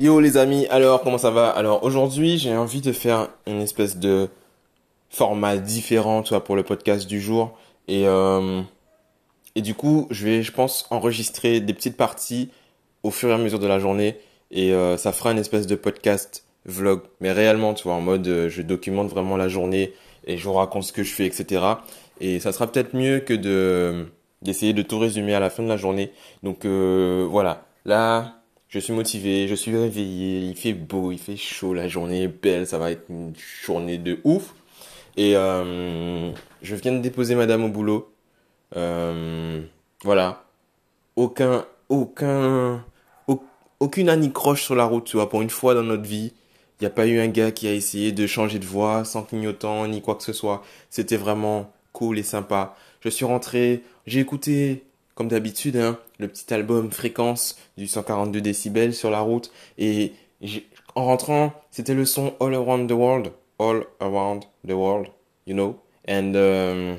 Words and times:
Yo 0.00 0.18
les 0.18 0.36
amis, 0.36 0.66
alors 0.70 1.02
comment 1.02 1.18
ça 1.18 1.30
va? 1.30 1.50
Alors 1.50 1.84
aujourd'hui 1.84 2.36
j'ai 2.36 2.56
envie 2.56 2.80
de 2.80 2.90
faire 2.90 3.28
une 3.46 3.60
espèce 3.60 3.96
de 3.96 4.28
format 5.08 5.56
différent 5.56 6.24
tu 6.24 6.30
vois, 6.30 6.42
pour 6.42 6.56
le 6.56 6.64
podcast 6.64 7.06
du 7.06 7.20
jour. 7.20 7.56
Et, 7.86 8.08
euh, 8.08 8.60
et 9.54 9.62
du 9.62 9.76
coup 9.76 10.08
je 10.10 10.24
vais 10.24 10.42
je 10.42 10.50
pense 10.50 10.88
enregistrer 10.90 11.60
des 11.60 11.72
petites 11.74 11.96
parties 11.96 12.50
au 13.04 13.12
fur 13.12 13.28
et 13.28 13.34
à 13.34 13.38
mesure 13.38 13.60
de 13.60 13.68
la 13.68 13.78
journée. 13.78 14.16
Et 14.50 14.74
euh, 14.74 14.96
ça 14.96 15.12
fera 15.12 15.30
une 15.30 15.38
espèce 15.38 15.68
de 15.68 15.76
podcast 15.76 16.44
vlog. 16.66 17.02
Mais 17.20 17.30
réellement 17.30 17.72
tu 17.72 17.84
vois 17.84 17.94
en 17.94 18.00
mode 18.00 18.26
euh, 18.26 18.48
je 18.48 18.62
documente 18.62 19.08
vraiment 19.10 19.36
la 19.36 19.46
journée 19.46 19.92
et 20.26 20.38
je 20.38 20.44
vous 20.44 20.54
raconte 20.54 20.82
ce 20.82 20.92
que 20.92 21.04
je 21.04 21.14
fais 21.14 21.26
etc. 21.26 21.62
Et 22.20 22.40
ça 22.40 22.50
sera 22.50 22.66
peut-être 22.66 22.94
mieux 22.96 23.20
que 23.20 23.34
de 23.34 24.08
d'essayer 24.42 24.72
de 24.72 24.82
tout 24.82 24.98
résumer 24.98 25.34
à 25.34 25.40
la 25.40 25.50
fin 25.50 25.62
de 25.62 25.68
la 25.68 25.76
journée. 25.76 26.10
Donc 26.42 26.64
euh, 26.64 27.28
voilà, 27.30 27.64
là 27.84 28.40
je 28.74 28.80
suis 28.80 28.92
motivé, 28.92 29.46
je 29.46 29.54
suis 29.54 29.70
réveillé, 29.70 30.40
il 30.40 30.56
fait 30.56 30.72
beau, 30.72 31.12
il 31.12 31.18
fait 31.18 31.36
chaud, 31.36 31.74
la 31.74 31.86
journée 31.86 32.24
est 32.24 32.28
belle, 32.28 32.66
ça 32.66 32.76
va 32.76 32.90
être 32.90 33.04
une 33.08 33.32
journée 33.64 33.98
de 33.98 34.18
ouf. 34.24 34.52
Et 35.16 35.36
euh, 35.36 36.32
je 36.60 36.74
viens 36.74 36.90
de 36.90 36.98
déposer 36.98 37.36
madame 37.36 37.62
au 37.62 37.68
boulot. 37.68 38.12
Euh, 38.74 39.62
voilà. 40.02 40.44
Aucun, 41.14 41.64
aucun, 41.88 42.84
aucune 43.78 44.08
anicroche 44.08 44.64
sur 44.64 44.74
la 44.74 44.86
route, 44.86 45.04
tu 45.04 45.18
vois, 45.18 45.28
pour 45.28 45.40
une 45.40 45.50
fois 45.50 45.74
dans 45.74 45.84
notre 45.84 46.02
vie. 46.02 46.32
Il 46.80 46.82
n'y 46.82 46.88
a 46.88 46.90
pas 46.90 47.06
eu 47.06 47.20
un 47.20 47.28
gars 47.28 47.52
qui 47.52 47.68
a 47.68 47.72
essayé 47.72 48.10
de 48.10 48.26
changer 48.26 48.58
de 48.58 48.66
voie 48.66 49.04
sans 49.04 49.22
clignotant 49.22 49.86
ni 49.86 50.02
quoi 50.02 50.16
que 50.16 50.24
ce 50.24 50.32
soit. 50.32 50.64
C'était 50.90 51.16
vraiment 51.16 51.72
cool 51.92 52.18
et 52.18 52.24
sympa. 52.24 52.74
Je 53.02 53.08
suis 53.08 53.24
rentré, 53.24 53.84
j'ai 54.08 54.18
écouté 54.18 54.82
comme 55.14 55.28
d'habitude, 55.28 55.76
hein, 55.76 55.98
le 56.18 56.28
petit 56.28 56.52
album 56.52 56.90
Fréquence 56.90 57.56
du 57.76 57.86
142 57.86 58.40
décibels 58.40 58.94
sur 58.94 59.10
la 59.10 59.20
route. 59.20 59.50
Et 59.78 60.12
en 60.94 61.04
rentrant, 61.04 61.52
c'était 61.70 61.94
le 61.94 62.04
son 62.04 62.34
All 62.40 62.54
Around 62.54 62.88
the 62.88 62.94
World. 62.94 63.32
All 63.58 63.84
Around 64.00 64.44
the 64.66 64.72
World, 64.72 65.08
you 65.46 65.54
know. 65.54 65.76
And 66.08 66.32
euh, 66.34 66.94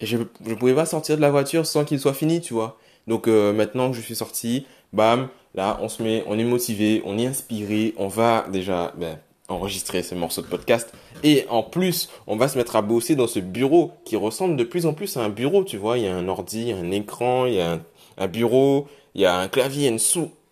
je 0.00 0.16
ne 0.18 0.54
pouvais 0.54 0.74
pas 0.74 0.86
sortir 0.86 1.16
de 1.16 1.22
la 1.22 1.30
voiture 1.30 1.66
sans 1.66 1.84
qu'il 1.84 1.98
soit 1.98 2.14
fini, 2.14 2.40
tu 2.40 2.54
vois. 2.54 2.78
Donc 3.06 3.28
euh, 3.28 3.52
maintenant 3.52 3.90
que 3.90 3.96
je 3.96 4.02
suis 4.02 4.14
sorti, 4.14 4.66
bam, 4.92 5.28
là 5.54 5.78
on 5.80 5.88
se 5.88 6.02
met, 6.02 6.22
on 6.26 6.38
est 6.38 6.44
motivé, 6.44 7.02
on 7.04 7.18
est 7.18 7.26
inspiré, 7.26 7.94
on 7.96 8.08
va 8.08 8.46
déjà 8.52 8.92
ben, 8.96 9.18
enregistrer 9.52 10.02
ce 10.02 10.14
morceau 10.14 10.42
de 10.42 10.46
podcast. 10.46 10.92
Et 11.22 11.46
en 11.48 11.62
plus, 11.62 12.08
on 12.26 12.36
va 12.36 12.48
se 12.48 12.58
mettre 12.58 12.76
à 12.76 12.82
bosser 12.82 13.16
dans 13.16 13.26
ce 13.26 13.38
bureau 13.38 13.92
qui 14.04 14.16
ressemble 14.16 14.56
de 14.56 14.64
plus 14.64 14.86
en 14.86 14.94
plus 14.94 15.16
à 15.16 15.20
un 15.20 15.28
bureau, 15.28 15.64
tu 15.64 15.76
vois. 15.76 15.98
Il 15.98 16.04
y 16.04 16.08
a 16.08 16.16
un 16.16 16.28
ordi, 16.28 16.72
un 16.72 16.90
écran, 16.90 17.46
il 17.46 17.54
y 17.54 17.60
a 17.60 17.78
un, 18.18 18.28
bureau, 18.28 18.86
il 19.14 19.22
y 19.22 19.26
a 19.26 19.36
un 19.36 19.48
clavier, 19.48 19.88
une, 19.88 19.98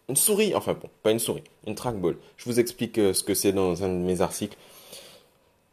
une 0.08 0.16
souris. 0.16 0.54
Enfin 0.54 0.74
bon, 0.74 0.88
pas 1.02 1.10
une 1.10 1.18
souris, 1.18 1.44
une 1.66 1.74
trackball. 1.74 2.16
Je 2.36 2.44
vous 2.44 2.60
explique 2.60 2.98
euh, 2.98 3.12
ce 3.12 3.22
que 3.22 3.34
c'est 3.34 3.52
dans 3.52 3.82
un 3.82 3.88
de 3.88 3.94
mes 3.94 4.20
articles. 4.20 4.56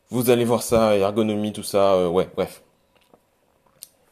Vous 0.09 0.29
allez 0.29 0.45
voir 0.45 0.63
ça, 0.63 0.95
ergonomie, 0.95 1.53
tout 1.53 1.63
ça, 1.63 1.93
euh, 1.93 2.07
ouais, 2.07 2.29
bref. 2.35 2.61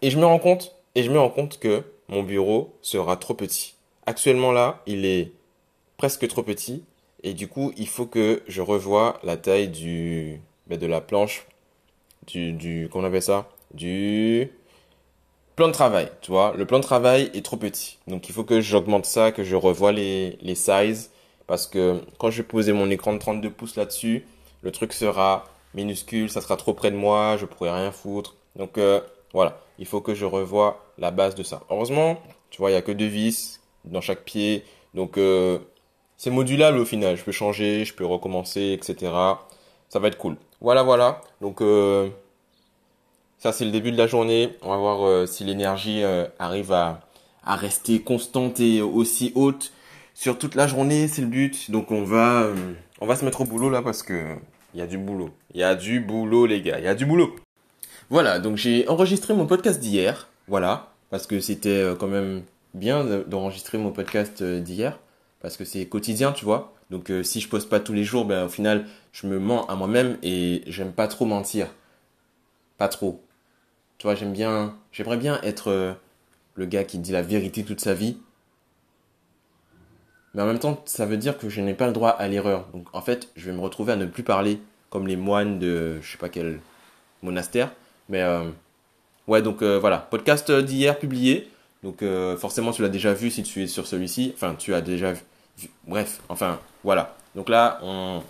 Et 0.01 0.09
je 0.09 0.19
me 0.19 0.25
rends 0.25 0.39
compte, 0.39 0.75
et 0.93 1.03
je 1.03 1.09
me 1.09 1.17
rends 1.17 1.29
compte 1.29 1.57
que 1.57 1.83
mon 2.09 2.21
bureau 2.21 2.73
sera 2.81 3.17
trop 3.17 3.33
petit. 3.33 3.75
Actuellement 4.05 4.51
là, 4.51 4.81
il 4.85 5.05
est 5.05 5.31
presque 5.97 6.27
trop 6.27 6.43
petit 6.43 6.83
et 7.25 7.33
du 7.33 7.47
coup, 7.47 7.73
il 7.75 7.87
faut 7.87 8.05
que 8.05 8.43
je 8.47 8.61
revoie 8.61 9.19
la 9.23 9.35
taille 9.35 9.67
du, 9.67 10.39
ben, 10.67 10.77
de 10.77 10.85
la 10.85 11.01
planche, 11.01 11.47
du, 12.27 12.53
du, 12.53 12.87
comment 12.91 13.05
on 13.05 13.07
appelle 13.07 13.23
ça? 13.23 13.49
Du 13.73 14.51
plan 15.55 15.67
de 15.67 15.73
travail, 15.73 16.11
tu 16.21 16.29
vois? 16.29 16.53
Le 16.55 16.67
plan 16.67 16.77
de 16.77 16.83
travail 16.83 17.31
est 17.33 17.43
trop 17.43 17.57
petit. 17.57 17.97
Donc, 18.05 18.29
il 18.29 18.33
faut 18.35 18.43
que 18.43 18.61
j'augmente 18.61 19.05
ça, 19.07 19.31
que 19.31 19.43
je 19.43 19.55
revoie 19.55 19.91
les, 19.91 20.37
sizes. 20.53 21.11
Parce 21.47 21.65
que 21.65 21.99
quand 22.19 22.29
je 22.29 22.43
vais 22.43 22.47
poser 22.47 22.73
mon 22.73 22.91
écran 22.91 23.13
de 23.13 23.17
32 23.17 23.49
pouces 23.49 23.75
là-dessus, 23.75 24.27
le 24.61 24.71
truc 24.71 24.93
sera 24.93 25.45
minuscule, 25.73 26.29
ça 26.29 26.41
sera 26.41 26.57
trop 26.57 26.75
près 26.75 26.91
de 26.91 26.95
moi, 26.95 27.37
je 27.37 27.47
pourrai 27.47 27.71
rien 27.71 27.91
foutre. 27.91 28.35
Donc, 28.55 28.77
euh, 28.77 29.01
voilà. 29.33 29.59
Il 29.79 29.87
faut 29.87 29.99
que 29.99 30.13
je 30.13 30.25
revoie 30.25 30.85
la 30.99 31.09
base 31.09 31.33
de 31.33 31.41
ça. 31.41 31.63
Heureusement, 31.71 32.21
tu 32.51 32.59
vois, 32.59 32.69
il 32.69 32.73
y 32.75 32.77
a 32.77 32.83
que 32.83 32.91
deux 32.91 33.07
vis 33.07 33.61
dans 33.83 34.01
chaque 34.01 34.21
pied. 34.25 34.63
Donc, 34.93 35.17
euh, 35.17 35.57
c'est 36.17 36.29
modulable 36.29 36.77
au 36.77 36.85
final. 36.85 37.17
Je 37.17 37.23
peux 37.23 37.31
changer, 37.31 37.85
je 37.85 37.93
peux 37.93 38.05
recommencer, 38.05 38.77
etc. 38.79 39.11
Ça 39.89 39.99
va 39.99 40.07
être 40.07 40.17
cool. 40.17 40.37
Voilà, 40.61 40.83
voilà. 40.83 41.21
Donc, 41.41 41.61
euh, 41.61 42.09
ça, 43.37 43.51
c'est 43.51 43.65
le 43.65 43.71
début 43.71 43.91
de 43.91 43.97
la 43.97 44.07
journée. 44.07 44.55
On 44.61 44.69
va 44.69 44.77
voir 44.77 45.05
euh, 45.05 45.25
si 45.25 45.43
l'énergie 45.43 46.03
euh, 46.03 46.25
arrive 46.39 46.71
à, 46.71 47.01
à 47.43 47.55
rester 47.55 48.01
constante 48.01 48.59
et 48.59 48.81
aussi 48.81 49.31
haute 49.35 49.73
sur 50.13 50.37
toute 50.37 50.55
la 50.55 50.67
journée. 50.67 51.07
C'est 51.07 51.21
le 51.21 51.27
but. 51.27 51.69
Donc, 51.69 51.91
on 51.91 52.03
va, 52.03 52.47
on 53.01 53.05
va 53.05 53.15
se 53.15 53.25
mettre 53.25 53.41
au 53.41 53.45
boulot 53.45 53.69
là 53.69 53.81
parce 53.81 54.03
que 54.03 54.35
il 54.73 54.79
y 54.79 54.83
a 54.83 54.87
du 54.87 54.97
boulot. 54.97 55.29
Il 55.53 55.59
y 55.59 55.63
a 55.63 55.75
du 55.75 55.99
boulot, 55.99 56.45
les 56.45 56.61
gars. 56.61 56.79
Il 56.79 56.85
y 56.85 56.87
a 56.87 56.95
du 56.95 57.05
boulot. 57.05 57.35
Voilà. 58.09 58.39
Donc, 58.39 58.57
j'ai 58.57 58.87
enregistré 58.87 59.33
mon 59.33 59.45
podcast 59.45 59.79
d'hier. 59.79 60.29
Voilà. 60.47 60.91
Parce 61.09 61.27
que 61.27 61.39
c'était 61.39 61.93
quand 61.99 62.07
même 62.07 62.43
bien 62.73 63.05
d'enregistrer 63.27 63.77
mon 63.77 63.91
podcast 63.91 64.43
d'hier 64.43 64.97
parce 65.45 65.57
que 65.57 65.63
c'est 65.63 65.85
quotidien, 65.85 66.31
tu 66.31 66.43
vois. 66.43 66.73
Donc 66.89 67.11
euh, 67.11 67.21
si 67.21 67.39
je 67.39 67.47
poste 67.47 67.69
pas 67.69 67.79
tous 67.79 67.93
les 67.93 68.03
jours, 68.03 68.25
ben 68.25 68.45
au 68.45 68.49
final, 68.49 68.87
je 69.11 69.27
me 69.27 69.37
mens 69.37 69.67
à 69.67 69.75
moi-même 69.75 70.17
et 70.23 70.63
j'aime 70.65 70.91
pas 70.91 71.07
trop 71.07 71.25
mentir. 71.25 71.67
Pas 72.79 72.87
trop. 72.87 73.23
Tu 73.99 74.07
vois, 74.07 74.15
j'aime 74.15 74.33
bien 74.33 74.75
j'aimerais 74.91 75.17
bien 75.17 75.39
être 75.43 75.69
euh, 75.69 75.93
le 76.55 76.65
gars 76.65 76.83
qui 76.83 76.97
dit 76.97 77.11
la 77.11 77.21
vérité 77.21 77.63
toute 77.63 77.79
sa 77.79 77.93
vie. 77.93 78.17
Mais 80.33 80.41
en 80.41 80.47
même 80.47 80.57
temps, 80.57 80.81
ça 80.85 81.05
veut 81.05 81.17
dire 81.17 81.37
que 81.37 81.47
je 81.47 81.61
n'ai 81.61 81.75
pas 81.75 81.85
le 81.85 81.93
droit 81.93 82.09
à 82.09 82.27
l'erreur. 82.27 82.65
Donc 82.73 82.87
en 82.91 83.03
fait, 83.03 83.29
je 83.35 83.45
vais 83.45 83.55
me 83.55 83.61
retrouver 83.61 83.93
à 83.93 83.97
ne 83.97 84.07
plus 84.07 84.23
parler 84.23 84.59
comme 84.89 85.05
les 85.05 85.15
moines 85.15 85.59
de 85.59 86.01
je 86.01 86.11
sais 86.11 86.17
pas 86.17 86.29
quel 86.29 86.59
monastère, 87.21 87.71
mais 88.09 88.23
euh, 88.23 88.49
ouais, 89.27 89.43
donc 89.43 89.61
voilà, 89.61 89.99
podcast 89.99 90.51
d'hier 90.51 90.97
publié. 90.97 91.51
Donc 91.83 92.03
forcément, 92.39 92.71
tu 92.71 92.81
l'as 92.81 92.89
déjà 92.89 93.13
vu 93.13 93.29
si 93.29 93.43
tu 93.43 93.61
es 93.61 93.67
sur 93.67 93.85
celui-ci. 93.85 94.31
Enfin, 94.33 94.55
tu 94.55 94.73
as 94.73 94.81
déjà 94.81 95.13
vu 95.13 95.21
Bref, 95.87 96.21
enfin, 96.29 96.59
voilà. 96.83 97.15
Donc 97.35 97.49
là, 97.49 97.79
on 97.83 98.23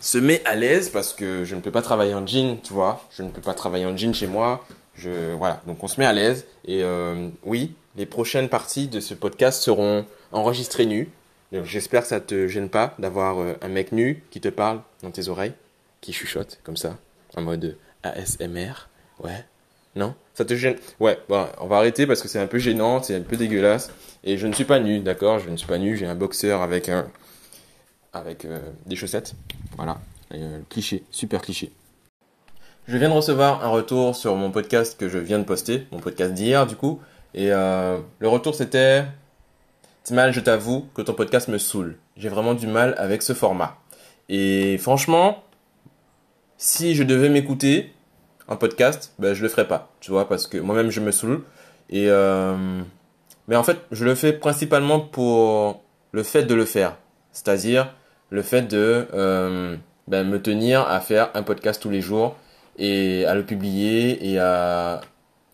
se 0.00 0.18
met 0.18 0.42
à 0.44 0.54
l'aise 0.54 0.88
parce 0.88 1.12
que 1.12 1.44
je 1.44 1.54
ne 1.54 1.60
peux 1.60 1.70
pas 1.70 1.82
travailler 1.82 2.14
en 2.14 2.26
jean, 2.26 2.60
tu 2.62 2.72
vois. 2.72 3.04
Je 3.10 3.22
ne 3.22 3.30
peux 3.30 3.40
pas 3.40 3.54
travailler 3.54 3.86
en 3.86 3.96
jean 3.96 4.14
chez 4.14 4.26
moi. 4.26 4.64
Je, 4.94 5.34
voilà. 5.34 5.60
Donc 5.66 5.82
on 5.82 5.88
se 5.88 6.00
met 6.00 6.06
à 6.06 6.12
l'aise. 6.12 6.46
Et 6.64 6.82
euh, 6.82 7.28
oui, 7.44 7.74
les 7.96 8.06
prochaines 8.06 8.48
parties 8.48 8.88
de 8.88 9.00
ce 9.00 9.14
podcast 9.14 9.62
seront 9.62 10.06
enregistrées 10.32 10.86
nues. 10.86 11.08
J'espère 11.52 12.02
que 12.02 12.08
ça 12.08 12.20
te 12.20 12.48
gêne 12.48 12.68
pas 12.68 12.94
d'avoir 12.98 13.38
euh, 13.40 13.54
un 13.62 13.68
mec 13.68 13.92
nu 13.92 14.22
qui 14.30 14.40
te 14.40 14.48
parle 14.48 14.80
dans 15.02 15.10
tes 15.10 15.28
oreilles, 15.28 15.54
qui 16.00 16.12
chuchote 16.12 16.58
comme 16.64 16.76
ça, 16.76 16.98
en 17.36 17.42
mode 17.42 17.76
ASMR. 18.02 18.88
Ouais. 19.20 19.44
Non? 19.96 20.14
Ça 20.34 20.44
te 20.44 20.54
gêne? 20.54 20.76
Ouais, 21.00 21.18
bon, 21.28 21.46
on 21.58 21.66
va 21.66 21.78
arrêter 21.78 22.06
parce 22.06 22.22
que 22.22 22.28
c'est 22.28 22.38
un 22.38 22.46
peu 22.46 22.58
gênant, 22.58 23.02
c'est 23.02 23.16
un 23.16 23.22
peu 23.22 23.36
dégueulasse. 23.36 23.90
Et 24.22 24.36
je 24.36 24.46
ne 24.46 24.52
suis 24.52 24.64
pas 24.64 24.78
nu, 24.78 25.00
d'accord? 25.00 25.38
Je 25.38 25.48
ne 25.48 25.56
suis 25.56 25.66
pas 25.66 25.78
nu, 25.78 25.96
j'ai 25.96 26.06
un 26.06 26.14
boxeur 26.14 26.62
avec 26.62 26.88
un 26.88 27.06
avec 28.12 28.44
euh, 28.44 28.60
des 28.86 28.96
chaussettes. 28.96 29.34
Voilà, 29.76 29.98
euh, 30.34 30.60
cliché, 30.68 31.04
super 31.10 31.40
cliché. 31.40 31.72
Je 32.86 32.96
viens 32.98 33.08
de 33.08 33.14
recevoir 33.14 33.64
un 33.64 33.68
retour 33.68 34.14
sur 34.14 34.36
mon 34.36 34.50
podcast 34.50 34.98
que 34.98 35.08
je 35.08 35.18
viens 35.18 35.38
de 35.38 35.44
poster, 35.44 35.86
mon 35.90 35.98
podcast 35.98 36.32
d'hier 36.34 36.66
du 36.66 36.76
coup. 36.76 37.00
Et 37.34 37.52
euh, 37.52 37.98
le 38.20 38.28
retour 38.28 38.54
c'était 38.54 39.04
mal, 40.10 40.32
je 40.32 40.40
t'avoue 40.40 40.86
que 40.94 41.02
ton 41.02 41.14
podcast 41.14 41.48
me 41.48 41.58
saoule. 41.58 41.96
J'ai 42.16 42.28
vraiment 42.28 42.54
du 42.54 42.66
mal 42.66 42.94
avec 42.98 43.22
ce 43.22 43.32
format. 43.32 43.78
Et 44.28 44.78
franchement, 44.78 45.42
si 46.58 46.94
je 46.94 47.02
devais 47.02 47.28
m'écouter 47.28 47.92
en 48.48 48.56
podcast, 48.56 49.12
ben 49.18 49.34
je 49.34 49.42
le 49.42 49.48
ferais 49.48 49.68
pas, 49.68 49.90
tu 50.00 50.10
vois, 50.10 50.28
parce 50.28 50.46
que 50.46 50.58
moi-même 50.58 50.90
je 50.90 51.00
me 51.00 51.10
saoule. 51.10 51.42
Et 51.90 52.06
euh, 52.08 52.82
mais 53.48 53.56
en 53.56 53.62
fait, 53.62 53.78
je 53.92 54.04
le 54.04 54.14
fais 54.14 54.32
principalement 54.32 55.00
pour 55.00 55.82
le 56.12 56.22
fait 56.22 56.44
de 56.44 56.54
le 56.54 56.64
faire. 56.64 56.96
C'est-à-dire 57.32 57.94
le 58.30 58.42
fait 58.42 58.62
de 58.62 59.06
euh, 59.14 59.76
ben, 60.08 60.26
me 60.28 60.40
tenir 60.40 60.88
à 60.88 61.00
faire 61.00 61.30
un 61.34 61.42
podcast 61.42 61.80
tous 61.80 61.90
les 61.90 62.00
jours 62.00 62.36
et 62.78 63.24
à 63.26 63.34
le 63.34 63.44
publier 63.44 64.30
et 64.30 64.38
à 64.38 65.00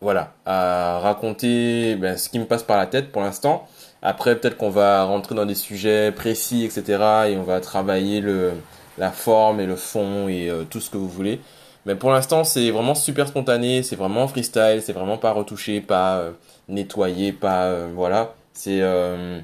voilà 0.00 0.34
à 0.46 0.98
raconter 1.00 1.96
ben, 1.96 2.16
ce 2.16 2.28
qui 2.28 2.38
me 2.38 2.46
passe 2.46 2.62
par 2.62 2.76
la 2.76 2.86
tête 2.86 3.12
pour 3.12 3.22
l'instant. 3.22 3.68
Après, 4.02 4.36
peut-être 4.36 4.56
qu'on 4.56 4.70
va 4.70 5.04
rentrer 5.04 5.36
dans 5.36 5.46
des 5.46 5.54
sujets 5.54 6.10
précis, 6.10 6.64
etc. 6.64 7.28
Et 7.28 7.36
on 7.36 7.44
va 7.44 7.60
travailler 7.60 8.20
le, 8.20 8.52
la 8.98 9.12
forme 9.12 9.60
et 9.60 9.66
le 9.66 9.76
fond 9.76 10.28
et 10.28 10.50
euh, 10.50 10.64
tout 10.64 10.80
ce 10.80 10.90
que 10.90 10.96
vous 10.96 11.08
voulez. 11.08 11.40
Mais 11.86 11.96
pour 11.96 12.10
l'instant, 12.10 12.44
c'est 12.44 12.70
vraiment 12.70 12.94
super 12.94 13.28
spontané, 13.28 13.82
c'est 13.82 13.96
vraiment 13.96 14.28
freestyle, 14.28 14.80
c'est 14.82 14.92
vraiment 14.92 15.18
pas 15.18 15.32
retouché, 15.32 15.80
pas 15.80 16.18
euh, 16.18 16.32
nettoyé, 16.68 17.32
pas 17.32 17.64
euh, 17.64 17.90
voilà. 17.92 18.34
C'est 18.52 18.80
euh, 18.82 19.40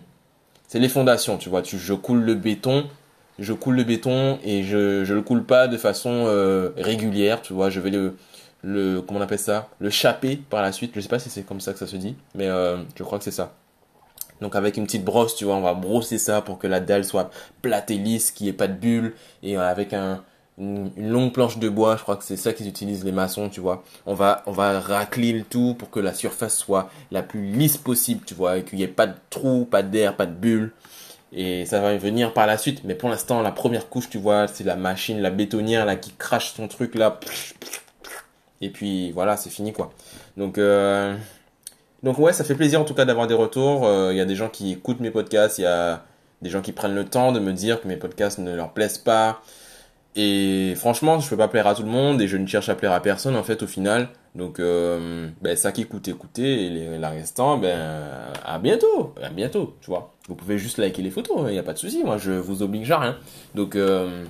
c'est 0.69 0.79
les 0.79 0.89
fondations, 0.89 1.39
tu 1.39 1.49
vois. 1.49 1.63
Tu, 1.63 1.79
je 1.79 1.95
coule 1.95 2.21
le 2.21 2.35
béton, 2.35 2.87
je 3.39 3.53
coule 3.53 3.77
le 3.77 3.85
béton 3.85 4.39
et 4.45 4.63
je 4.63 5.05
je 5.05 5.15
le 5.15 5.23
coule 5.23 5.45
pas 5.45 5.67
de 5.67 5.77
façon 5.77 6.27
régulière, 6.77 7.43
tu 7.43 7.53
vois. 7.53 7.71
Je 7.71 7.81
vais 7.81 7.91
le 7.91 8.17
le 8.63 9.01
comment 9.01 9.21
on 9.21 9.23
appelle 9.23 9.39
ça, 9.39 9.69
le 9.81 9.91
chaper 9.91 10.37
par 10.37 10.63
la 10.63 10.73
suite. 10.73 10.93
Je 10.95 11.01
sais 11.01 11.09
pas 11.09 11.19
si 11.19 11.31
c'est 11.31 11.43
comme 11.43 11.61
ça 11.61 11.73
que 11.73 11.79
ça 11.79 11.87
se 11.87 11.97
dit, 11.97 12.17
mais 12.35 12.49
je 12.97 13.03
crois 13.03 13.19
que 13.19 13.25
c'est 13.25 13.31
ça. 13.33 13.55
Donc 14.41 14.55
avec 14.55 14.77
une 14.77 14.85
petite 14.85 15.05
brosse, 15.05 15.35
tu 15.35 15.45
vois, 15.45 15.57
on 15.57 15.61
va 15.63 15.75
brosser 15.75 16.19
ça 16.19 16.43
pour 16.43 16.59
que 16.59 16.69
la 16.69 16.79
dalle 16.81 17.05
soit 17.05 17.31
plate 17.63 17.91
et 17.91 17.99
lisse, 17.99 18.31
qu'il 18.31 18.45
n'y 18.45 18.51
ait 18.51 18.53
pas 18.53 18.69
de 18.69 18.75
bulles. 18.75 19.15
Et 19.43 19.57
avec 19.57 19.93
un, 19.93 20.23
une, 20.59 20.91
longue 20.97 21.33
planche 21.33 21.59
de 21.59 21.69
bois, 21.69 21.97
je 21.97 22.03
crois 22.03 22.17
que 22.17 22.25
c'est 22.25 22.37
ça 22.37 22.53
qu'ils 22.53 22.69
utilisent 22.69 23.05
les 23.05 23.13
maçons, 23.13 23.49
tu 23.49 23.61
vois. 23.61 23.85
On 24.07 24.15
va, 24.15 24.43
on 24.47 24.53
va 24.53 24.81
racler 24.81 25.33
le 25.33 25.45
tout 25.45 25.75
pour 25.79 25.91
que 25.91 26.01
la 26.01 26.15
surface 26.15 26.57
soit 26.57 26.91
la 27.11 27.23
plus 27.23 27.47
lisse 27.47 27.77
possible, 27.77 28.23
tu 28.27 28.35
vois, 28.35 28.59
et 28.59 28.65
qu'il 28.65 28.79
n'y 28.79 28.85
ait 28.85 28.89
pas 28.89 29.07
de 29.07 29.17
trou, 29.31 29.65
pas 29.65 29.83
d'air, 29.83 30.17
pas 30.17 30.27
de 30.27 30.35
bulles. 30.35 30.73
Et 31.33 31.67
ça 31.67 31.81
va 31.81 31.97
venir 31.97 32.33
par 32.33 32.47
la 32.47 32.57
suite. 32.57 32.83
Mais 32.85 32.95
pour 32.95 33.09
l'instant, 33.09 33.43
la 33.43 33.53
première 33.53 33.89
couche, 33.89 34.09
tu 34.09 34.19
vois, 34.19 34.49
c'est 34.49 34.65
la 34.65 34.77
machine, 34.77 35.21
la 35.21 35.31
bétonnière, 35.31 35.85
là, 35.85 35.97
qui 35.97 36.13
crache 36.13 36.55
son 36.55 36.69
truc, 36.69 36.95
là. 36.95 37.21
Et 38.61 38.71
puis, 38.71 39.13
voilà, 39.13 39.37
c'est 39.37 39.51
fini, 39.51 39.73
quoi. 39.73 39.93
Donc, 40.37 40.59
euh, 40.59 41.17
donc 42.03 42.19
ouais, 42.19 42.33
ça 42.33 42.45
fait 42.45 42.55
plaisir 42.55 42.81
en 42.81 42.85
tout 42.85 42.95
cas 42.95 43.05
d'avoir 43.05 43.27
des 43.27 43.35
retours. 43.35 43.83
Il 43.83 43.89
euh, 43.89 44.15
y 44.15 44.21
a 44.21 44.25
des 44.25 44.37
gens 44.37 44.49
qui 44.49 44.73
écoutent 44.73 45.01
mes 45.01 45.11
podcasts, 45.11 45.59
il 45.59 45.63
y 45.63 45.67
a 45.67 46.05
des 46.43 46.51
gens 46.51 46.63
qui 46.63 46.73
prennent 46.73 46.95
le 46.95 47.05
temps 47.05 47.33
de 47.33 47.41
me 47.41 47.53
dire 47.53 47.81
que 47.81 47.89
mes 47.89 47.97
podcasts 47.97 48.39
ne 48.39 48.55
leur 48.55 48.73
plaisent 48.73 48.99
pas. 48.99 49.43
Et 50.17 50.75
franchement, 50.77 51.21
je 51.21 51.29
peux 51.29 51.37
pas 51.37 51.49
plaire 51.49 51.67
à 51.67 51.75
tout 51.75 51.83
le 51.83 51.91
monde 51.91 52.21
et 52.21 52.29
je 52.29 52.37
ne 52.37 52.47
cherche 52.47 52.69
à 52.69 52.75
plaire 52.75 52.93
à 52.93 53.01
personne 53.01 53.37
en 53.37 53.43
fait 53.43 53.63
au 53.63 53.67
final. 53.67 54.09
Donc 54.35 54.59
euh, 54.59 55.29
ben, 55.43 55.57
ça 55.57 55.73
qui 55.73 55.83
écoute, 55.83 56.09
écoutez 56.09 56.67
et 56.67 56.71
les, 56.71 56.99
la 56.99 57.11
restant, 57.11 57.59
ben 57.59 57.79
à 58.45 58.59
bientôt, 58.59 59.15
à 59.23 59.31
bientôt, 59.31 59.77
tu 59.81 59.91
vois. 59.91 60.15
Vous 60.29 60.35
pouvez 60.35 60.59
juste 60.59 60.79
liker 60.79 61.03
les 61.03 61.11
photos, 61.11 61.45
il 61.49 61.53
n'y 61.53 61.59
a 61.59 61.63
pas 61.63 61.73
de 61.73 61.79
souci, 61.79 62.03
moi 62.05 62.19
je 62.19 62.33
vous 62.33 62.63
oblige 62.63 62.91
à 62.91 62.99
rien. 62.99 63.17
Donc 63.55 63.77
euh, 63.77 64.25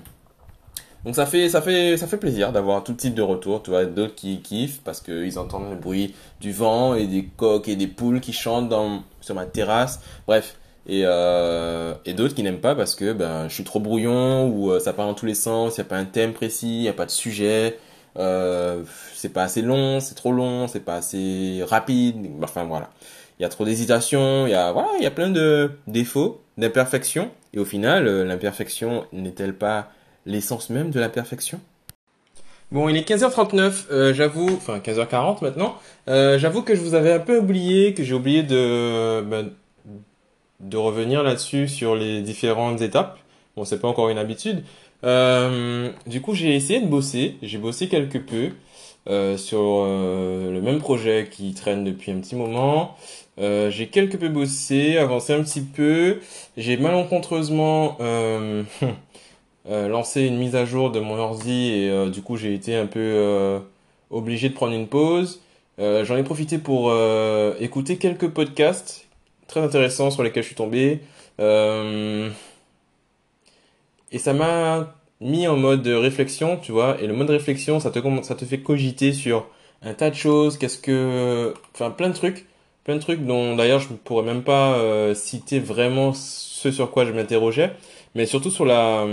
ça 1.12 1.26
fait 1.26 2.18
plaisir 2.20 2.52
d'avoir 2.52 2.84
tout 2.84 2.92
type 2.92 3.14
de 3.14 3.22
retour, 3.22 3.62
tu 3.62 3.70
vois, 3.70 3.84
d'autres 3.84 4.14
qui 4.14 4.40
kiffent 4.40 4.80
parce 4.82 5.00
qu'ils 5.00 5.38
entendent 5.38 5.70
le 5.70 5.76
bruit 5.76 6.14
du 6.40 6.52
vent 6.52 6.94
et 6.94 7.06
des 7.06 7.24
coqs 7.24 7.68
et 7.68 7.76
des 7.76 7.86
poules 7.86 8.20
qui 8.20 8.32
chantent 8.32 8.68
dans 8.68 9.02
sur 9.20 9.34
ma 9.34 9.46
terrasse. 9.46 10.00
Bref, 10.26 10.56
et, 10.88 11.02
euh, 11.04 11.94
et 12.06 12.14
d'autres 12.14 12.34
qui 12.34 12.42
n'aiment 12.42 12.60
pas 12.60 12.74
parce 12.74 12.94
que 12.94 13.12
ben 13.12 13.48
je 13.48 13.54
suis 13.54 13.64
trop 13.64 13.80
brouillon 13.80 14.48
ou 14.48 14.70
euh, 14.70 14.80
ça 14.80 14.92
part 14.92 15.06
dans 15.06 15.14
tous 15.14 15.26
les 15.26 15.34
sens, 15.34 15.76
il 15.76 15.80
n'y 15.80 15.86
a 15.86 15.88
pas 15.88 15.96
un 15.96 16.04
thème 16.04 16.32
précis, 16.32 16.78
il 16.78 16.82
n'y 16.82 16.88
a 16.88 16.94
pas 16.94 17.06
de 17.06 17.10
sujet, 17.10 17.78
euh, 18.18 18.82
c'est 19.14 19.32
pas 19.32 19.44
assez 19.44 19.62
long, 19.62 20.00
c'est 20.00 20.14
trop 20.14 20.32
long, 20.32 20.66
c'est 20.66 20.84
pas 20.84 20.96
assez 20.96 21.62
rapide, 21.66 22.28
enfin 22.42 22.64
voilà. 22.64 22.90
Il 23.38 23.42
y 23.42 23.46
a 23.46 23.48
trop 23.48 23.64
d'hésitation, 23.64 24.46
il 24.46 24.50
y 24.50 24.54
a 24.54 24.72
voilà, 24.72 24.88
il 24.98 25.04
y 25.04 25.06
a 25.06 25.10
plein 25.10 25.30
de 25.30 25.70
défauts, 25.86 26.40
d'imperfections 26.58 27.30
et 27.54 27.58
au 27.58 27.64
final 27.64 28.06
euh, 28.06 28.24
l'imperfection 28.24 29.06
n'est-elle 29.12 29.54
pas 29.54 29.90
l'essence 30.26 30.70
même 30.70 30.90
de 30.90 31.00
la 31.00 31.08
perfection? 31.08 31.60
Bon, 32.70 32.90
il 32.90 32.98
est 32.98 33.08
15h39, 33.08 33.86
euh, 33.90 34.12
j'avoue, 34.12 34.50
enfin 34.54 34.78
15h40 34.78 35.42
maintenant, 35.42 35.76
euh, 36.08 36.38
j'avoue 36.38 36.60
que 36.60 36.74
je 36.74 36.82
vous 36.82 36.94
avais 36.94 37.12
un 37.12 37.18
peu 37.18 37.38
oublié, 37.38 37.94
que 37.94 38.02
j'ai 38.02 38.12
oublié 38.12 38.42
de, 38.42 39.22
ben, 39.22 39.52
de 40.60 40.76
revenir 40.76 41.22
là-dessus 41.22 41.68
sur 41.68 41.94
les 41.94 42.22
différentes 42.22 42.80
étapes. 42.80 43.18
Bon, 43.56 43.64
c'est 43.64 43.80
pas 43.80 43.88
encore 43.88 44.08
une 44.08 44.18
habitude. 44.18 44.64
Euh, 45.04 45.90
du 46.06 46.20
coup, 46.20 46.34
j'ai 46.34 46.54
essayé 46.54 46.80
de 46.80 46.86
bosser, 46.86 47.36
j'ai 47.42 47.58
bossé 47.58 47.88
quelque 47.88 48.18
peu 48.18 48.50
sur 49.38 49.86
le 49.86 50.60
même 50.60 50.80
projet 50.80 51.28
qui 51.30 51.54
traîne 51.54 51.82
depuis 51.82 52.12
un 52.12 52.20
petit 52.20 52.36
moment. 52.36 52.94
j'ai 53.38 53.88
quelque 53.90 54.18
peu 54.18 54.28
bossé, 54.28 54.98
avancé 54.98 55.32
un 55.32 55.42
petit 55.42 55.62
peu. 55.62 56.20
J'ai 56.58 56.76
malencontreusement 56.76 57.96
Euh, 59.70 59.86
lancé 59.86 60.22
une 60.22 60.38
mise 60.38 60.56
à 60.56 60.64
jour 60.64 60.90
de 60.90 60.98
mon 60.98 61.18
ordi 61.18 61.72
et 61.72 61.90
euh, 61.90 62.08
du 62.08 62.22
coup 62.22 62.36
j'ai 62.38 62.54
été 62.54 62.74
un 62.74 62.86
peu 62.86 63.00
euh, 63.00 63.58
obligé 64.10 64.48
de 64.48 64.54
prendre 64.54 64.72
une 64.72 64.88
pause. 64.88 65.42
J'en 65.78 66.16
ai 66.16 66.24
profité 66.24 66.58
pour 66.58 66.92
écouter 67.60 67.98
quelques 67.98 68.28
podcasts 68.28 69.06
très 69.48 69.60
intéressants 69.60 70.10
sur 70.10 70.22
lesquels 70.22 70.42
je 70.44 70.48
suis 70.48 70.56
tombé. 70.56 71.00
et 74.12 74.18
ça 74.18 74.32
m'a 74.32 74.94
mis 75.20 75.48
en 75.48 75.56
mode 75.56 75.86
réflexion, 75.86 76.56
tu 76.58 76.72
vois. 76.72 77.00
Et 77.00 77.06
le 77.06 77.14
mode 77.14 77.30
réflexion, 77.30 77.80
ça 77.80 77.90
te, 77.90 78.00
ça 78.22 78.36
fait 78.36 78.60
cogiter 78.60 79.12
sur 79.12 79.46
un 79.82 79.94
tas 79.94 80.10
de 80.10 80.14
choses. 80.14 80.58
Qu'est-ce 80.58 80.78
que... 80.78 81.54
Enfin, 81.74 81.90
plein 81.90 82.08
de 82.08 82.14
trucs. 82.14 82.46
Plein 82.84 82.96
de 82.96 83.00
trucs 83.00 83.24
dont 83.26 83.56
d'ailleurs 83.56 83.80
je 83.80 83.90
ne 83.90 83.96
pourrais 83.96 84.24
même 84.24 84.42
pas 84.42 84.78
citer 85.14 85.60
vraiment 85.60 86.12
ce 86.14 86.70
sur 86.70 86.90
quoi 86.90 87.04
je 87.04 87.12
m'interrogeais. 87.12 87.72
Mais 88.14 88.26
surtout 88.26 88.50
sur 88.50 88.64
la 88.64 89.06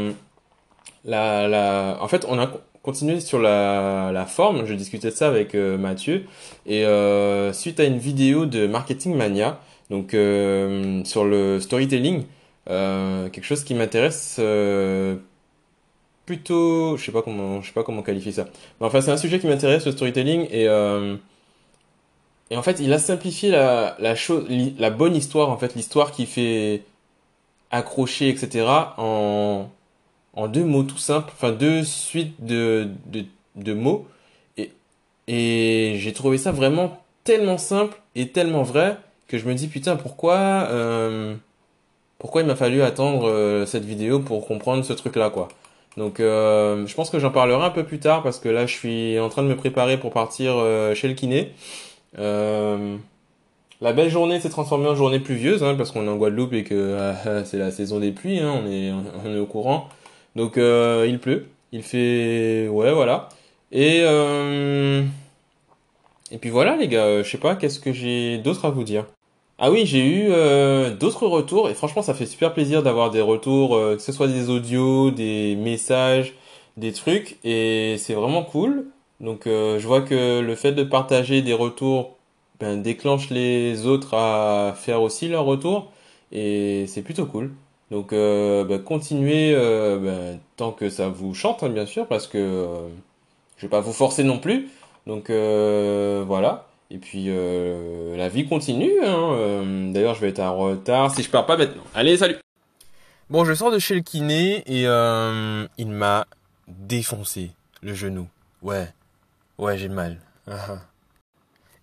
la, 1.05 1.47
la, 1.47 1.97
en 2.01 2.07
fait, 2.07 2.25
on 2.27 2.39
a 2.39 2.51
continué 2.81 3.19
sur 3.19 3.39
la, 3.39 4.25
forme. 4.27 4.65
Je 4.65 4.73
discutais 4.73 5.09
de 5.09 5.15
ça 5.15 5.27
avec 5.27 5.55
euh, 5.55 5.77
Mathieu. 5.77 6.25
Et 6.65 6.85
euh, 6.85 7.53
suite 7.53 7.79
à 7.79 7.85
une 7.85 7.97
vidéo 7.97 8.45
de 8.45 8.67
Marketing 8.67 9.15
Mania, 9.15 9.59
donc 9.89 10.13
euh, 10.13 11.03
sur 11.03 11.25
le 11.25 11.59
storytelling, 11.59 12.25
quelque 12.67 13.43
chose 13.43 13.63
qui 13.63 13.73
m'intéresse 13.75 14.39
plutôt, 16.25 16.97
je 16.97 17.05
sais 17.05 17.11
pas 17.11 17.21
comment, 17.21 17.61
je 17.61 17.67
sais 17.67 17.73
pas 17.73 17.83
comment 17.83 18.01
qualifier 18.01 18.31
ça. 18.31 18.45
Mais 18.79 18.87
enfin, 18.87 19.01
c'est 19.01 19.11
un 19.11 19.17
sujet 19.17 19.39
qui 19.39 19.47
m'intéresse 19.47 19.85
le 19.85 19.91
storytelling 19.91 20.47
et 20.51 20.67
et 22.51 22.57
en 22.57 22.61
fait, 22.61 22.79
il 22.79 22.93
a 22.93 22.99
simplifié 22.99 23.49
la 23.51 23.95
la 23.99 24.15
chose, 24.15 24.45
la 24.77 24.89
bonne 24.91 25.15
histoire 25.15 25.49
en 25.49 25.57
fait, 25.57 25.75
l'histoire 25.75 26.11
qui 26.11 26.25
fait 26.25 26.83
accrocher, 27.71 28.29
etc. 28.29 28.93
en 28.97 29.69
en 30.33 30.47
deux 30.49 30.65
mots 30.65 30.83
tout 30.83 30.97
simples, 30.97 31.31
enfin 31.33 31.51
deux 31.53 31.83
suites 31.83 32.35
de, 32.45 32.89
de, 33.07 33.25
de 33.55 33.73
mots. 33.73 34.07
Et, 34.57 34.71
et 35.27 35.95
j'ai 35.99 36.13
trouvé 36.13 36.37
ça 36.37 36.51
vraiment 36.51 37.01
tellement 37.23 37.57
simple 37.57 37.97
et 38.15 38.29
tellement 38.29 38.63
vrai 38.63 38.97
que 39.27 39.37
je 39.37 39.47
me 39.47 39.53
dis 39.53 39.67
putain 39.67 39.95
pourquoi 39.95 40.35
euh, 40.69 41.35
pourquoi 42.19 42.41
il 42.41 42.47
m'a 42.47 42.55
fallu 42.55 42.81
attendre 42.81 43.27
euh, 43.29 43.65
cette 43.65 43.85
vidéo 43.85 44.19
pour 44.19 44.47
comprendre 44.47 44.83
ce 44.83 44.93
truc 44.93 45.15
là 45.15 45.29
quoi. 45.29 45.47
Donc 45.97 46.19
euh, 46.19 46.85
je 46.87 46.95
pense 46.95 47.09
que 47.09 47.19
j'en 47.19 47.31
parlerai 47.31 47.63
un 47.63 47.69
peu 47.69 47.83
plus 47.83 47.99
tard 47.99 48.21
parce 48.23 48.39
que 48.39 48.49
là 48.49 48.65
je 48.65 48.73
suis 48.73 49.19
en 49.19 49.29
train 49.29 49.43
de 49.43 49.47
me 49.47 49.55
préparer 49.55 49.97
pour 49.97 50.11
partir 50.11 50.53
euh, 50.57 50.93
chez 50.93 51.07
le 51.07 51.13
kiné. 51.13 51.51
la 53.81 53.93
belle 53.93 54.09
journée 54.09 54.39
s'est 54.39 54.49
transformée 54.49 54.87
en 54.87 54.95
journée 54.95 55.19
pluvieuse 55.19 55.63
hein, 55.63 55.75
parce 55.75 55.91
qu'on 55.91 56.05
est 56.05 56.09
en 56.09 56.15
Guadeloupe 56.17 56.53
et 56.53 56.63
que 56.63 56.97
c'est 57.45 57.57
la 57.57 57.71
saison 57.71 57.99
des 57.99 58.11
pluies, 58.11 58.39
hein, 58.39 58.61
on, 58.63 58.69
est, 58.69 58.91
on 59.25 59.33
est 59.35 59.39
au 59.39 59.45
courant. 59.45 59.89
Donc 60.35 60.57
euh, 60.57 61.05
il 61.07 61.19
pleut, 61.19 61.47
il 61.71 61.83
fait 61.83 62.67
ouais 62.67 62.91
voilà. 62.93 63.29
Et 63.71 64.01
euh... 64.03 65.03
et 66.31 66.37
puis 66.37 66.49
voilà 66.49 66.75
les 66.75 66.87
gars, 66.87 67.23
je 67.23 67.29
sais 67.29 67.37
pas 67.37 67.55
qu'est-ce 67.55 67.79
que 67.79 67.93
j'ai 67.93 68.37
d'autre 68.37 68.65
à 68.65 68.69
vous 68.69 68.83
dire? 68.83 69.05
Ah 69.57 69.71
oui, 69.71 69.85
j'ai 69.85 70.05
eu 70.05 70.27
euh, 70.31 70.93
d'autres 70.93 71.27
retours 71.27 71.69
et 71.69 71.73
franchement 71.73 72.01
ça 72.01 72.13
fait 72.13 72.25
super 72.25 72.53
plaisir 72.53 72.83
d'avoir 72.83 73.09
des 73.09 73.21
retours, 73.21 73.75
euh, 73.75 73.95
que 73.95 74.01
ce 74.01 74.11
soit 74.11 74.27
des 74.27 74.49
audios, 74.49 75.11
des 75.11 75.55
messages, 75.55 76.33
des 76.75 76.91
trucs 76.91 77.37
et 77.45 77.95
c'est 77.97 78.13
vraiment 78.15 78.43
cool. 78.43 78.87
Donc 79.21 79.47
euh, 79.47 79.79
je 79.79 79.87
vois 79.87 80.01
que 80.01 80.41
le 80.41 80.55
fait 80.55 80.73
de 80.73 80.83
partager 80.83 81.41
des 81.41 81.53
retours 81.53 82.17
ben, 82.59 82.81
déclenche 82.81 83.29
les 83.29 83.85
autres 83.85 84.13
à 84.15 84.73
faire 84.75 85.01
aussi 85.01 85.29
leurs 85.29 85.45
retours 85.45 85.91
et 86.33 86.85
c'est 86.87 87.01
plutôt 87.01 87.25
cool. 87.25 87.53
Donc 87.91 88.11
bah, 88.11 88.79
continuez 88.79 89.53
bah, 89.55 90.37
tant 90.57 90.71
que 90.71 90.89
ça 90.89 91.07
vous 91.09 91.33
chante, 91.33 91.63
hein, 91.63 91.69
bien 91.69 91.85
sûr, 91.85 92.07
parce 92.07 92.27
que 92.27 92.67
je 93.57 93.61
vais 93.63 93.69
pas 93.69 93.81
vous 93.81 93.93
forcer 93.93 94.23
non 94.23 94.39
plus. 94.39 94.69
Donc 95.07 95.29
voilà. 95.29 96.67
Et 96.91 96.97
puis 96.97 97.29
la 98.15 98.29
vie 98.29 98.47
continue. 98.47 99.03
Hein. 99.03 99.91
D'ailleurs, 99.91 100.15
je 100.15 100.21
vais 100.21 100.29
être 100.29 100.39
en 100.39 100.55
retard 100.55 101.13
si 101.13 101.23
je 101.23 101.29
pars 101.29 101.45
pas 101.45 101.57
maintenant. 101.57 101.83
Allez, 101.93 102.17
salut. 102.17 102.37
Bon, 103.29 103.43
je 103.43 103.53
sors 103.53 103.71
de 103.71 103.79
chez 103.79 103.95
le 103.95 104.01
kiné 104.01 104.63
et 104.67 104.83
il 105.77 105.89
m'a 105.89 106.27
défoncé 106.67 107.51
le 107.81 107.93
genou. 107.93 108.27
Ouais, 108.61 108.87
ouais, 109.57 109.77
j'ai 109.77 109.89
mal. 109.89 110.19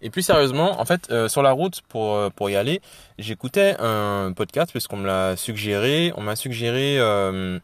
Et 0.04 0.10
plus 0.10 0.22
sérieusement, 0.22 0.80
en 0.80 0.84
fait, 0.84 1.10
euh, 1.10 1.28
sur 1.28 1.42
la 1.42 1.52
route 1.52 1.80
pour 1.82 2.16
euh, 2.16 2.28
pour 2.28 2.50
y 2.50 2.56
aller, 2.56 2.82
j'écoutais 3.18 3.76
un 3.78 4.32
podcast 4.32 4.72
parce 4.72 4.88
qu'on 4.88 4.96
me 4.96 5.06
l'a 5.06 5.36
suggéré. 5.36 6.12
On 6.16 6.22
m'a 6.22 6.34
suggéré 6.34 6.98
euh, 6.98 7.60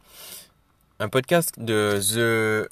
un 0.99 1.09
podcast 1.09 1.59
de 1.59 1.99
The 1.99 2.69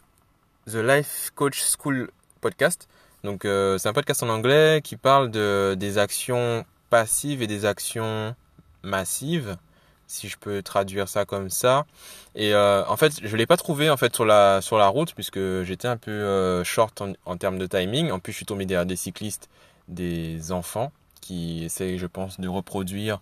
The 0.72 0.78
Life 0.78 1.32
Coach 1.36 1.62
School 1.62 2.10
podcast. 2.40 2.88
Donc 3.24 3.42
c'est 3.44 3.88
un 3.88 3.94
podcast 3.94 4.24
en 4.24 4.30
anglais 4.30 4.82
qui 4.84 4.96
parle 4.96 5.32
de 5.32 5.76
des 5.78 5.98
actions 5.98 6.66
passives 6.90 7.42
et 7.42 7.48
des 7.48 7.66
actions 7.66 8.36
massives 8.84 9.58
si 10.08 10.30
je 10.30 10.38
peux 10.38 10.64
traduire 10.64 11.08
ça 11.08 11.26
comme 11.26 11.50
ça. 11.50 11.86
Et 12.36 12.54
euh, 12.54 12.86
en 12.88 12.98
fait, 12.98 13.14
je 13.22 13.36
l'ai 13.36 13.46
pas 13.46 13.58
trouvé 13.58 13.90
en 13.90 13.98
fait 13.98 14.16
sur 14.16 14.26
la 14.26 14.62
sur 14.62 14.78
la 14.78 14.88
route 14.88 15.14
puisque 15.14 15.64
j'étais 15.64 15.88
un 15.88 15.98
peu 15.98 16.12
euh, 16.12 16.64
short 16.64 17.04
en, 17.26 17.38
termes 17.38 17.58
de 17.58 17.68
timing. 17.68 18.12
En 18.12 18.20
plus, 18.20 18.32
je 18.32 18.38
suis 18.38 18.46
tombé 18.46 18.66
derrière 18.66 18.86
des 18.86 18.96
cyclistes, 18.96 19.50
des 19.88 20.52
enfants 20.52 20.92
qui 21.22 21.66
essayent, 21.66 21.98
je 21.98 22.08
pense, 22.08 22.40
de 22.40 22.48
reproduire 22.48 23.20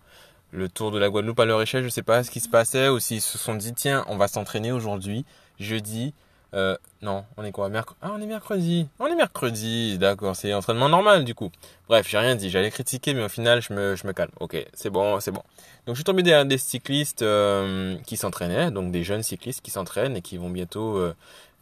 le 0.52 0.68
Tour 0.68 0.92
de 0.92 0.98
la 0.98 1.10
Guadeloupe 1.10 1.40
à 1.40 1.44
leur 1.44 1.60
échelle. 1.60 1.82
Je 1.82 1.88
sais 1.88 2.02
pas 2.02 2.22
ce 2.22 2.30
qui 2.30 2.40
se 2.40 2.48
passait 2.48 2.88
ou 2.88 3.00
s'ils 3.00 3.20
se 3.20 3.36
sont 3.36 3.56
dit 3.56 3.74
tiens, 3.74 4.04
on 4.08 4.16
va 4.16 4.28
s'entraîner 4.28 4.70
aujourd'hui, 4.70 5.24
jeudi, 5.58 6.14
Euh, 6.54 6.76
non, 7.02 7.24
on 7.36 7.44
est 7.44 7.52
quoi 7.52 7.68
mercredi 7.68 7.98
Ah, 8.02 8.12
on 8.14 8.20
est 8.20 8.26
mercredi. 8.26 8.88
On 8.98 9.06
est 9.06 9.14
mercredi, 9.14 9.98
d'accord, 9.98 10.36
c'est 10.36 10.54
entraînement 10.54 10.88
normal 10.88 11.24
du 11.24 11.34
coup. 11.34 11.50
Bref, 11.88 12.08
j'ai 12.08 12.18
rien 12.18 12.36
dit, 12.36 12.50
j'allais 12.50 12.70
critiquer, 12.70 13.14
mais 13.14 13.24
au 13.24 13.28
final, 13.28 13.60
je 13.60 13.72
me, 13.72 13.96
je 13.96 14.06
me 14.06 14.12
calme. 14.12 14.30
Ok, 14.40 14.56
c'est 14.72 14.90
bon, 14.90 15.20
c'est 15.20 15.32
bon. 15.32 15.42
Donc, 15.86 15.94
je 15.94 16.00
suis 16.00 16.04
tombé 16.04 16.22
derrière 16.22 16.46
des 16.46 16.58
cyclistes 16.58 17.22
euh, 17.22 17.96
qui 18.06 18.16
s'entraînaient, 18.16 18.70
donc 18.70 18.90
des 18.90 19.04
jeunes 19.04 19.22
cyclistes 19.22 19.60
qui 19.60 19.70
s'entraînent 19.70 20.16
et 20.16 20.22
qui 20.22 20.36
vont 20.36 20.50
bientôt 20.50 20.96
euh, 20.96 21.14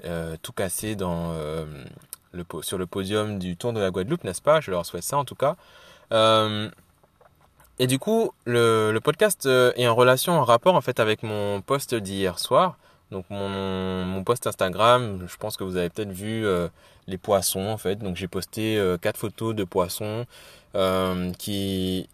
euh 0.04 0.36
tout 0.42 0.52
casser 0.52 0.96
dans, 0.96 1.32
euh, 1.32 1.64
le, 2.32 2.44
sur 2.62 2.78
le 2.78 2.86
podium 2.86 3.38
du 3.38 3.56
Tour 3.56 3.72
de 3.72 3.80
la 3.80 3.90
Guadeloupe, 3.90 4.24
n'est-ce 4.24 4.42
pas? 4.42 4.60
Je 4.60 4.70
leur 4.70 4.86
souhaite 4.86 5.02
ça 5.02 5.18
en 5.18 5.24
tout 5.24 5.34
cas. 5.34 5.56
Euh, 6.12 6.70
et 7.78 7.86
du 7.86 7.98
coup, 7.98 8.32
le, 8.44 8.92
le 8.92 9.00
podcast 9.00 9.46
est 9.46 9.88
en 9.88 9.94
relation, 9.94 10.34
en 10.34 10.44
rapport 10.44 10.74
en 10.74 10.80
fait 10.80 11.00
avec 11.00 11.22
mon 11.22 11.60
post 11.60 11.94
d'hier 11.94 12.38
soir 12.38 12.76
donc 13.14 13.26
mon, 13.30 14.04
mon 14.04 14.24
post 14.24 14.44
Instagram, 14.48 15.24
je 15.28 15.36
pense 15.36 15.56
que 15.56 15.62
vous 15.62 15.76
avez 15.76 15.88
peut-être 15.88 16.10
vu 16.10 16.44
euh, 16.44 16.66
les 17.06 17.16
poissons 17.16 17.60
en 17.66 17.78
fait. 17.78 17.94
Donc 17.94 18.16
j'ai 18.16 18.26
posté 18.26 18.76
euh, 18.76 18.98
quatre 18.98 19.16
photos 19.16 19.54
de 19.54 19.62
poissons 19.62 20.26
euh, 20.74 21.30
qui 21.38 22.08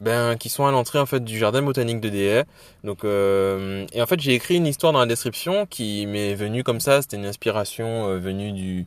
ben 0.00 0.36
qui 0.36 0.50
sont 0.50 0.66
à 0.66 0.70
l'entrée 0.70 1.00
en 1.00 1.06
fait 1.06 1.18
du 1.24 1.36
jardin 1.36 1.62
botanique 1.62 2.00
de 2.00 2.10
Déhay. 2.10 2.44
Donc 2.84 3.02
et 3.02 4.00
en 4.00 4.06
fait 4.06 4.20
j'ai 4.20 4.34
écrit 4.34 4.54
une 4.54 4.68
histoire 4.68 4.92
dans 4.92 5.00
la 5.00 5.06
description 5.06 5.66
qui 5.66 6.06
m'est 6.06 6.36
venue 6.36 6.62
comme 6.62 6.78
ça. 6.78 7.02
C'était 7.02 7.16
une 7.16 7.26
inspiration 7.26 8.16
venue 8.20 8.52
du 8.52 8.86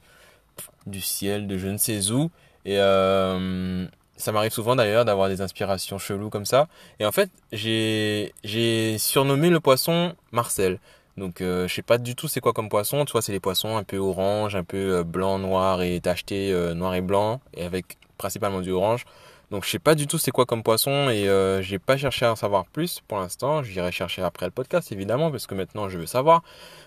du 0.88 1.02
ciel 1.02 1.46
de 1.46 1.58
je 1.58 1.68
ne 1.68 1.78
sais 1.78 2.10
où 2.12 2.32
et 2.64 2.78
ça 2.78 4.32
m'arrive 4.32 4.54
souvent 4.54 4.78
d'ailleurs 4.78 5.04
d'avoir 5.04 5.28
des 5.28 5.42
inspirations 5.42 5.98
cheloues 5.98 6.30
comme 6.30 6.46
ça. 6.46 6.68
Et 7.00 7.06
en 7.06 7.12
fait, 7.12 7.30
j'ai 7.52 8.98
surnommé 8.98 9.50
le 9.50 9.60
poisson 9.60 10.16
Marcel. 10.32 10.80
Donc 11.18 11.42
euh, 11.42 11.68
je 11.68 11.74
sais 11.74 11.82
pas 11.82 11.98
du 11.98 12.16
tout 12.16 12.28
c'est 12.28 12.40
quoi 12.40 12.54
comme 12.54 12.70
poisson. 12.70 13.06
Tu 13.06 13.12
vois, 13.12 13.22
c'est 13.22 13.32
les 13.32 13.40
poissons 13.40 13.78
un 13.78 13.84
peu 13.84 13.98
orange, 13.98 14.56
un 14.56 14.64
peu 14.64 14.98
euh, 14.98 15.04
blanc, 15.04 15.40
noir 15.40 15.82
et 15.82 16.00
tacheté 16.00 16.52
euh, 16.52 16.74
noir 16.74 16.96
et 16.96 17.02
blanc 17.02 17.42
et 17.54 17.64
avec 17.66 17.98
principalement 18.18 18.62
du 18.62 18.72
orange. 18.72 19.06
Donc 19.52 19.66
je 19.66 19.70
sais 19.70 19.80
pas 19.80 19.96
du 19.96 20.08
tout 20.08 20.18
c'est 20.18 20.32
quoi 20.32 20.46
comme 20.46 20.64
poisson 20.64 21.10
et 21.10 21.28
euh, 21.28 21.62
j'ai 21.62 21.78
pas 21.78 21.98
cherché 21.98 22.26
à 22.26 22.32
en 22.32 22.36
savoir 22.38 22.66
plus 22.66 23.02
pour 23.08 23.20
l'instant. 23.20 23.64
J'irai 23.64 23.92
chercher 23.92 24.22
après 24.22 24.46
le 24.46 24.52
podcast 24.52 24.94
évidemment 24.94 25.30
parce 25.30 25.46
que 25.46 25.56
maintenant 25.56 25.90
je 25.90 25.98
veux 25.98 26.06
savoir. 26.06 26.42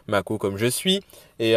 Mako 0.07 0.38
comme 0.38 0.57
je 0.57 0.66
suis 0.66 1.02
et 1.38 1.57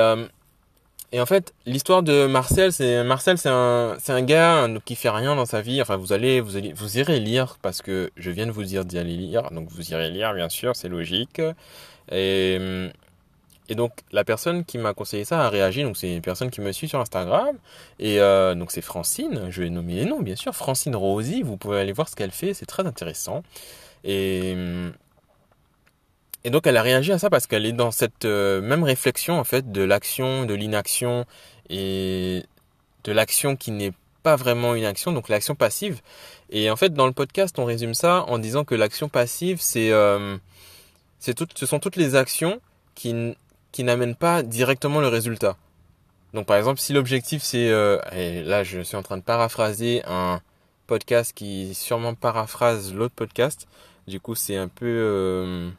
et 1.14 1.22
en 1.22 1.26
fait, 1.26 1.54
l'histoire 1.66 2.04
de 2.04 2.28
Marcel, 2.28 2.74
c'est 2.74 3.02
Marcel, 3.04 3.38
c'est 3.38 3.50
un, 3.50 3.96
c'est 3.98 4.12
un 4.12 4.22
gars 4.22 4.68
qui 4.84 4.96
fait 4.96 5.10
rien 5.10 5.36
dans 5.38 5.46
sa 5.46 5.62
vie. 5.62 5.82
Enfin, 5.82 5.96
vous 5.96 6.12
allez, 6.12 6.42
vous 6.42 6.58
allez, 6.58 6.74
vous 6.74 6.98
irez 6.98 7.22
lire 7.22 7.58
parce 7.62 7.82
que 7.82 8.12
je 8.18 8.30
viens 8.30 8.46
de 8.46 8.52
vous 8.52 8.64
dire 8.64 8.84
d'y 8.84 8.98
aller 8.98 9.16
lire. 9.16 9.50
Donc, 9.52 9.70
vous 9.70 9.92
irez 9.92 10.10
lire, 10.10 10.34
bien 10.34 10.50
sûr, 10.50 10.76
c'est 10.76 10.90
logique. 10.90 11.42
Et, 12.12 12.60
donc, 13.70 13.94
la 14.12 14.24
personne 14.26 14.66
qui 14.66 14.78
m'a 14.78 14.94
conseillé 14.94 15.24
ça 15.24 15.46
a 15.46 15.50
réagi. 15.50 15.84
Donc, 15.84 15.96
c'est 15.96 16.14
une 16.14 16.22
personne 16.22 16.50
qui 16.50 16.60
me 16.60 16.74
suit 16.74 16.90
sur 16.90 17.00
Instagram. 17.00 17.56
Et 18.00 18.20
euh, 18.20 18.54
donc, 18.54 18.72
c'est 18.72 18.82
Francine. 18.82 19.48
Je 19.50 19.64
vais 19.64 19.70
nommer 19.70 19.96
les 19.96 20.06
noms, 20.06 20.22
bien 20.22 20.36
sûr. 20.36 20.54
Francine 20.56 20.96
Rosy. 20.96 21.42
Vous 21.42 21.56
pouvez 21.56 21.80
aller 21.80 21.94
voir 21.94 22.10
ce 22.10 22.18
qu'elle 22.18 22.32
fait. 22.32 22.54
C'est 22.54 22.66
très 22.66 22.86
intéressant. 22.86 23.44
Et 24.04 24.56
et 26.48 26.50
donc 26.50 26.66
elle 26.66 26.77
a 26.77 26.82
réagi 26.82 27.12
à 27.12 27.20
ça 27.20 27.30
parce 27.30 27.46
qu'elle 27.46 27.66
est 27.66 27.74
dans 27.74 27.92
cette 27.92 28.24
euh, 28.24 28.62
même 28.62 28.86
réflexion 28.86 29.38
en 29.38 29.44
fait 29.44 29.70
de 29.70 29.82
l'action, 29.82 30.46
de 30.46 30.54
l'inaction 30.54 31.25
et 31.70 32.42
de 33.04 33.12
l'action 33.12 33.58
qui 33.58 33.72
n'est 33.72 33.92
pas 34.24 34.38
vraiment 34.38 34.74
une 34.74 34.86
action, 34.86 35.12
donc 35.12 35.27
l'action 35.27 35.56
passive. 35.56 36.00
Et 36.50 36.72
en 36.72 36.77
fait 36.77 36.94
dans 36.94 37.06
le 37.06 37.12
podcast 37.12 37.60
on 37.60 37.66
résume 37.66 37.94
ça 37.94 38.24
en 38.30 38.39
disant 38.39 38.63
que 38.63 38.75
l'action 38.75 39.10
passive 39.10 39.58
c'est 39.60 39.92
euh, 39.92 40.38
ce 41.20 41.66
sont 41.66 41.80
toutes 41.80 41.98
les 41.98 42.16
actions 42.16 42.62
qui 42.96 43.36
qui 43.74 43.84
n'amènent 43.84 44.16
pas 44.16 44.42
directement 44.42 45.01
le 45.01 45.10
résultat. 45.10 45.58
Donc 46.34 46.46
par 46.46 46.56
exemple 46.56 46.80
si 46.80 46.94
l'objectif 46.94 47.44
c'est 47.44 47.70
euh, 47.70 48.00
et 48.13 48.42
là 48.42 48.63
je 48.63 48.80
suis 48.80 48.96
en 48.96 49.04
train 49.04 49.18
de 49.18 49.22
paraphraser 49.22 50.01
un 50.06 50.39
podcast 50.86 51.34
qui 51.36 51.74
sûrement 51.74 52.13
paraphrase 52.13 52.94
l'autre 52.94 53.16
podcast. 53.16 53.68
Du 54.08 54.22
coup 54.22 54.34
c'est 54.34 54.56
un 54.56 54.70
peu 54.70 54.86
euh, 54.86 55.70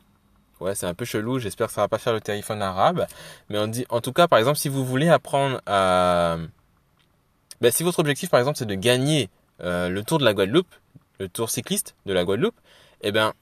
Ouais, 0.61 0.75
c'est 0.75 0.87
un 0.87 0.95
peu 0.95 1.05
chelou. 1.05 1.39
J'espère 1.39 1.69
que 1.69 1.73
ça 1.73 1.83
va 1.83 1.89
pas 1.89 1.99
faire 1.99 2.13
le 2.13 2.21
téléphone 2.21 2.63
arabe. 2.63 3.07
Mais 3.49 3.59
on 3.59 3.69
dit, 3.69 3.87
en 3.89 4.01
tout 4.01 4.13
cas, 4.13 4.29
par 4.29 4.39
exemple, 4.39 4.59
si 4.59 4.69
vous 4.69 4.85
voulez 4.85 5.09
apprendre 5.09 5.61
à, 5.67 6.37
ben, 7.61 7.73
si 7.73 7.83
votre 7.83 7.99
objectif, 7.99 8.31
par 8.31 8.41
exemple, 8.41 8.59
c'est 8.59 8.67
de 8.67 8.75
gagner 8.75 9.31
euh, 9.63 9.89
le 9.89 10.03
Tour 10.05 10.19
de 10.19 10.25
la 10.25 10.35
Guadeloupe, 10.35 10.73
le 11.19 11.29
Tour 11.29 11.51
cycliste 11.51 11.95
de 12.07 12.13
la 12.13 12.25
Guadeloupe, 12.25 12.55
eh 13.03 13.13
ben, 13.13 13.33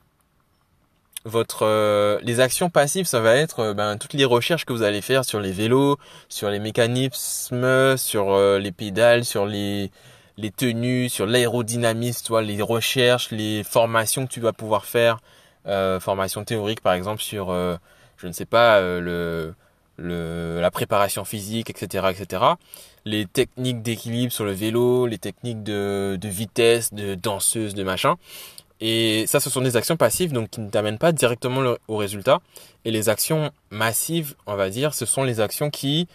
votre, 1.24 1.64
euh, 1.66 2.18
les 2.22 2.40
actions 2.40 2.70
passives, 2.70 3.06
ça 3.06 3.20
va 3.20 3.34
être 3.34 3.60
euh, 3.60 3.74
ben, 3.74 3.98
toutes 3.98 4.14
les 4.14 4.24
recherches 4.24 4.64
que 4.64 4.72
vous 4.72 4.82
allez 4.82 5.02
faire 5.02 5.24
sur 5.24 5.40
les 5.40 5.52
vélos, 5.52 5.98
sur 6.28 6.50
les 6.50 6.60
mécanismes, 6.60 7.96
sur 7.96 8.38
les 8.58 8.72
pédales, 8.72 9.24
sur 9.24 9.46
les 9.46 9.90
les 10.38 10.50
tenues, 10.50 11.08
sur 11.08 11.24
l'aérodynamisme, 11.26 12.40
les 12.40 12.60
recherches, 12.60 13.30
les 13.30 13.64
formations 13.64 14.26
que 14.26 14.32
tu 14.32 14.40
vas 14.40 14.52
pouvoir 14.52 14.84
faire 14.84 15.18
euh, 15.66 15.98
formation 15.98 16.44
théorique 16.44 16.80
par 16.80 16.92
exemple 16.92 17.20
sur, 17.20 17.50
euh, 17.50 17.76
je 18.18 18.28
ne 18.28 18.32
sais 18.32 18.44
pas, 18.44 18.76
euh, 18.76 19.54
le, 19.98 20.60
la 20.60 20.70
préparation 20.70 21.24
physique, 21.24 21.70
etc., 21.70 22.06
etc. 22.10 22.42
Les 23.04 23.26
techniques 23.26 23.82
d'équilibre 23.82 24.32
sur 24.32 24.44
le 24.44 24.52
vélo, 24.52 25.06
les 25.06 25.18
techniques 25.18 25.62
de, 25.62 26.18
vitesse, 26.22 26.92
de 26.92 27.14
danseuse, 27.14 27.74
de 27.74 27.82
machin. 27.82 28.14
Et 28.80 29.24
ça, 29.26 29.40
ce 29.40 29.48
sont 29.48 29.62
des 29.62 29.76
actions 29.76 29.96
passives, 29.96 30.32
donc 30.32 30.50
qui 30.50 30.60
ne 30.60 30.68
t'amènent 30.68 30.98
pas 30.98 31.12
directement 31.12 31.76
au 31.88 31.96
résultat. 31.96 32.40
Et 32.84 32.90
les 32.90 33.08
actions 33.08 33.50
massives, 33.70 34.34
on 34.46 34.54
va 34.54 34.68
dire, 34.68 34.92
ce 34.92 35.06
sont 35.06 35.24
les 35.24 35.40
actions 35.40 35.70
qui, 35.70 36.08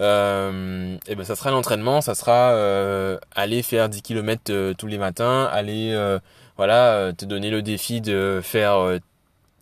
euh, 0.00 0.96
et 1.08 1.14
ben, 1.16 1.24
ça 1.24 1.34
sera 1.34 1.50
l'entraînement, 1.50 2.00
ça 2.00 2.14
sera 2.14 2.50
aller 3.34 3.62
faire 3.62 3.88
10 3.88 4.02
km 4.02 4.72
tous 4.74 4.86
les 4.86 4.98
matins, 4.98 5.44
aller 5.52 5.92
voilà, 6.56 6.94
euh, 6.94 7.12
te 7.12 7.24
donner 7.24 7.50
le 7.50 7.62
défi 7.62 8.00
de 8.00 8.40
faire 8.42 8.76
euh, 8.76 8.98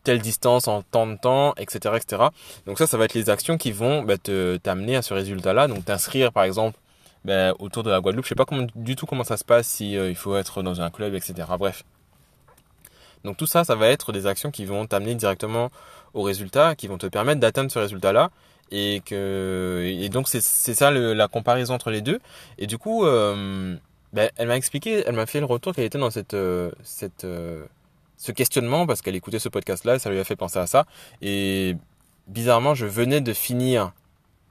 telle 0.04 0.20
distance 0.20 0.68
en 0.68 0.82
tant 0.82 1.06
de 1.06 1.16
temps, 1.16 1.54
etc., 1.56 1.94
etc. 1.96 2.24
Donc 2.66 2.78
ça, 2.78 2.86
ça 2.86 2.96
va 2.96 3.04
être 3.04 3.14
les 3.14 3.30
actions 3.30 3.56
qui 3.56 3.72
vont 3.72 4.02
bah, 4.02 4.18
te 4.18 4.56
t'amener 4.56 4.96
à 4.96 5.02
ce 5.02 5.14
résultat-là. 5.14 5.68
Donc 5.68 5.84
t'inscrire, 5.84 6.32
par 6.32 6.44
exemple, 6.44 6.78
bah, 7.24 7.54
autour 7.58 7.82
de 7.82 7.90
la 7.90 8.00
Guadeloupe. 8.00 8.24
Je 8.24 8.30
sais 8.30 8.34
pas 8.34 8.46
du 8.74 8.96
tout 8.96 9.06
comment 9.06 9.24
ça 9.24 9.36
se 9.36 9.44
passe, 9.44 9.68
si 9.68 9.96
euh, 9.96 10.10
il 10.10 10.16
faut 10.16 10.36
être 10.36 10.62
dans 10.62 10.80
un 10.80 10.90
club, 10.90 11.14
etc. 11.14 11.34
Bref. 11.58 11.84
Donc 13.24 13.36
tout 13.36 13.46
ça, 13.46 13.64
ça 13.64 13.76
va 13.76 13.88
être 13.88 14.12
des 14.12 14.26
actions 14.26 14.50
qui 14.50 14.64
vont 14.64 14.86
t'amener 14.86 15.14
directement 15.14 15.70
au 16.14 16.22
résultat, 16.22 16.74
qui 16.74 16.88
vont 16.88 16.98
te 16.98 17.06
permettre 17.06 17.40
d'atteindre 17.40 17.70
ce 17.70 17.78
résultat-là. 17.78 18.30
Et 18.74 19.02
que 19.04 19.84
et 19.84 20.08
donc 20.08 20.28
c'est 20.28 20.40
c'est 20.42 20.74
ça 20.74 20.90
le, 20.90 21.12
la 21.12 21.28
comparaison 21.28 21.74
entre 21.74 21.90
les 21.90 22.00
deux. 22.00 22.20
Et 22.58 22.66
du 22.66 22.78
coup, 22.78 23.04
euh, 23.04 23.76
ben, 24.12 24.30
elle 24.36 24.48
m'a 24.48 24.56
expliqué, 24.56 25.02
elle 25.06 25.14
m'a 25.14 25.26
fait 25.26 25.40
le 25.40 25.46
retour 25.46 25.74
qu'elle 25.74 25.84
était 25.84 25.98
dans 25.98 26.10
cette, 26.10 26.34
euh, 26.34 26.70
cette, 26.82 27.24
euh, 27.24 27.64
ce 28.18 28.30
questionnement 28.30 28.86
parce 28.86 29.00
qu'elle 29.00 29.16
écoutait 29.16 29.38
ce 29.38 29.48
podcast-là, 29.48 29.98
ça 29.98 30.10
lui 30.10 30.18
a 30.18 30.24
fait 30.24 30.36
penser 30.36 30.58
à 30.58 30.66
ça. 30.66 30.84
Et 31.22 31.76
bizarrement, 32.26 32.74
je 32.74 32.84
venais 32.84 33.22
de 33.22 33.32
finir 33.32 33.92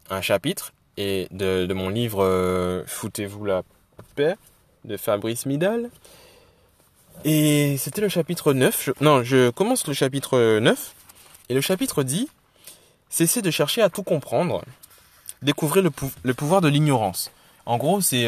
un 0.10 0.22
chapitre 0.22 0.74
et 0.98 1.28
de, 1.32 1.72
mon 1.74 1.90
livre 1.90 2.24
euh, 2.24 2.84
Foutez-vous 2.88 3.46
la 3.46 3.62
paix 4.16 4.36
de 4.84 4.98
Fabrice 4.98 5.46
Midal. 5.46 5.90
Et 7.24 7.78
c'était 7.78 8.02
le 8.02 8.10
chapitre 8.10 8.54
9. 8.54 8.84
Je, 8.84 8.92
non, 9.00 9.22
je 9.24 9.52
commence 9.52 9.86
le 9.86 9.94
chapitre 9.94 10.58
9. 10.60 10.96
Et 11.50 11.54
le 11.54 11.62
chapitre 11.62 12.02
dit 12.02 12.30
Cessez 13.12 13.44
de 13.44 13.52
chercher 13.52 13.84
à 13.84 13.90
tout 13.90 14.02
comprendre. 14.02 14.64
Découvrez 15.44 15.84
le, 15.84 15.92
pou 15.92 16.10
le 16.24 16.34
pouvoir 16.34 16.62
de 16.62 16.68
l'ignorance. 16.68 17.32
En 17.68 17.78
gros, 17.78 18.02
c'est 18.02 18.26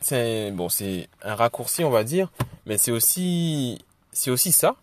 c'est 0.00 0.50
bon, 0.52 0.68
c'est 0.68 1.08
un 1.22 1.34
raccourci, 1.34 1.84
on 1.84 1.90
va 1.90 2.04
dire, 2.04 2.30
mais 2.66 2.78
c'est 2.78 2.90
aussi 2.90 3.78
c'est 4.12 4.30
aussi 4.30 4.52
ça, 4.52 4.76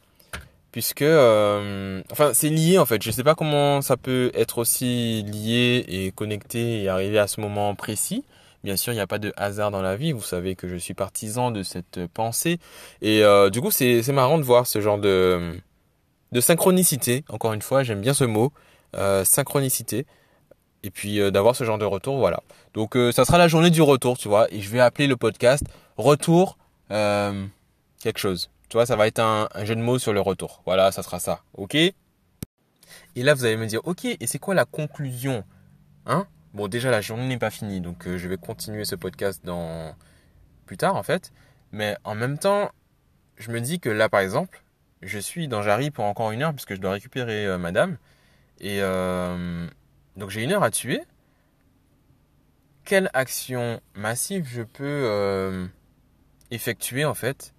puisque 0.72 1.02
euh, 1.02 2.02
enfin 2.12 2.34
c'est 2.34 2.50
lié 2.50 2.78
en 2.78 2.86
fait. 2.86 3.02
Je 3.02 3.12
sais 3.12 3.24
pas 3.24 3.36
comment 3.36 3.82
ça 3.82 3.98
peut 3.98 4.32
être 4.34 4.60
aussi 4.60 5.24
lié 5.24 5.86
et 5.88 6.12
connecté 6.12 6.84
et 6.84 6.90
arriver 6.90 7.20
à 7.20 7.28
ce 7.28 7.42
moment 7.42 7.74
précis. 7.76 8.24
Bien 8.64 8.76
sûr, 8.76 8.92
il 8.92 8.96
n'y 8.96 9.02
a 9.02 9.08
pas 9.08 9.20
de 9.20 9.34
hasard 9.38 9.72
dans 9.72 9.82
la 9.82 9.96
vie. 9.96 10.12
Vous 10.12 10.22
savez 10.22 10.56
que 10.56 10.68
je 10.68 10.76
suis 10.76 10.94
partisan 10.94 11.52
de 11.52 11.64
cette 11.64 12.06
pensée. 12.08 12.60
Et 13.02 13.24
euh, 13.24 13.50
du 13.50 13.62
coup, 13.62 13.72
c'est 13.72 14.12
marrant 14.12 14.38
de 14.38 14.44
voir 14.44 14.68
ce 14.68 14.82
genre 14.82 14.98
de, 14.98 15.60
de 16.32 16.42
synchronicité. 16.42 17.24
Encore 17.30 17.54
une 17.54 17.62
fois, 17.62 17.84
j'aime 17.84 18.02
bien 18.02 18.14
ce 18.14 18.24
mot, 18.24 18.52
euh, 18.96 19.24
synchronicité 19.24 20.06
et 20.88 20.90
puis 20.90 21.20
euh, 21.20 21.32
d'avoir 21.32 21.54
ce 21.54 21.66
genre 21.66 21.78
de 21.78 21.84
retour, 21.84 22.18
voilà. 22.18 22.42
Donc 22.74 22.96
euh, 22.96 23.12
ça 23.12 23.26
sera 23.26 23.38
la 23.38 23.50
journée 23.50 23.70
du 23.70 23.82
retour, 23.82 24.18
tu 24.18 24.30
vois, 24.30 24.48
et 24.54 24.62
je 24.62 24.70
vais 24.70 24.80
appeler 24.80 25.06
le 25.06 25.18
podcast 25.18 25.66
retour 25.98 26.58
euh, 26.92 27.46
quelque 28.00 28.20
chose. 28.20 28.50
Tu 28.70 28.78
vois, 28.78 28.86
ça 28.86 28.96
va 28.96 29.06
être 29.06 29.20
un, 29.20 29.50
jeu 29.66 29.76
de 29.76 29.82
mots 29.82 30.00
sur 30.00 30.14
le 30.14 30.22
retour. 30.22 30.62
Voilà, 30.66 30.94
ça 30.94 31.04
sera 31.04 31.20
ça, 31.20 31.42
ok? 31.56 31.76
Et 31.76 31.94
là, 33.16 33.34
vous 33.34 33.44
allez 33.44 33.58
me 33.58 33.66
dire, 33.66 33.82
ok, 33.84 34.06
et 34.06 34.28
c'est 34.28 34.40
quoi 34.40 34.56
la 34.56 34.64
conclusion? 34.64 35.44
Hein? 36.06 36.26
Bon, 36.54 36.70
déjà 36.70 36.90
la 36.90 37.02
journée 37.02 37.28
n'est 37.28 37.38
pas 37.38 37.50
finie, 37.50 37.82
donc 37.82 38.08
je 38.08 38.28
vais 38.30 38.38
continuer 38.38 38.86
ce 38.86 38.96
podcast 38.96 39.44
dans 39.44 39.94
plus 40.66 40.78
tard 40.78 40.96
en 40.96 41.04
fait. 41.04 41.34
Mais 41.74 41.98
en 42.06 42.16
même 42.16 42.38
temps, 42.38 42.72
je 43.36 43.52
me 43.52 43.60
dis 43.60 43.82
que 43.82 43.90
là, 43.90 44.08
par 44.08 44.22
exemple, 44.22 44.64
je 45.02 45.20
suis 45.20 45.50
dans 45.50 45.62
Jarry 45.62 45.92
pour 45.92 46.06
encore 46.06 46.32
une 46.32 46.44
heure 46.44 46.54
puisque 46.54 46.76
je 46.76 46.80
dois 46.80 46.92
récupérer 46.92 47.58
madame. 47.58 47.98
Et 48.62 48.82
donc 50.18 50.30
j'ai 50.30 50.44
une 50.44 50.52
heure 50.52 50.64
à 50.64 50.72
tuer. 50.72 51.02
Quelle 52.84 53.10
action 53.14 53.82
massive 53.96 54.48
je 54.48 54.62
peux 54.62 54.84
euh, 54.84 55.68
effectuer 56.52 57.06
en 57.06 57.14
fait 57.14 57.54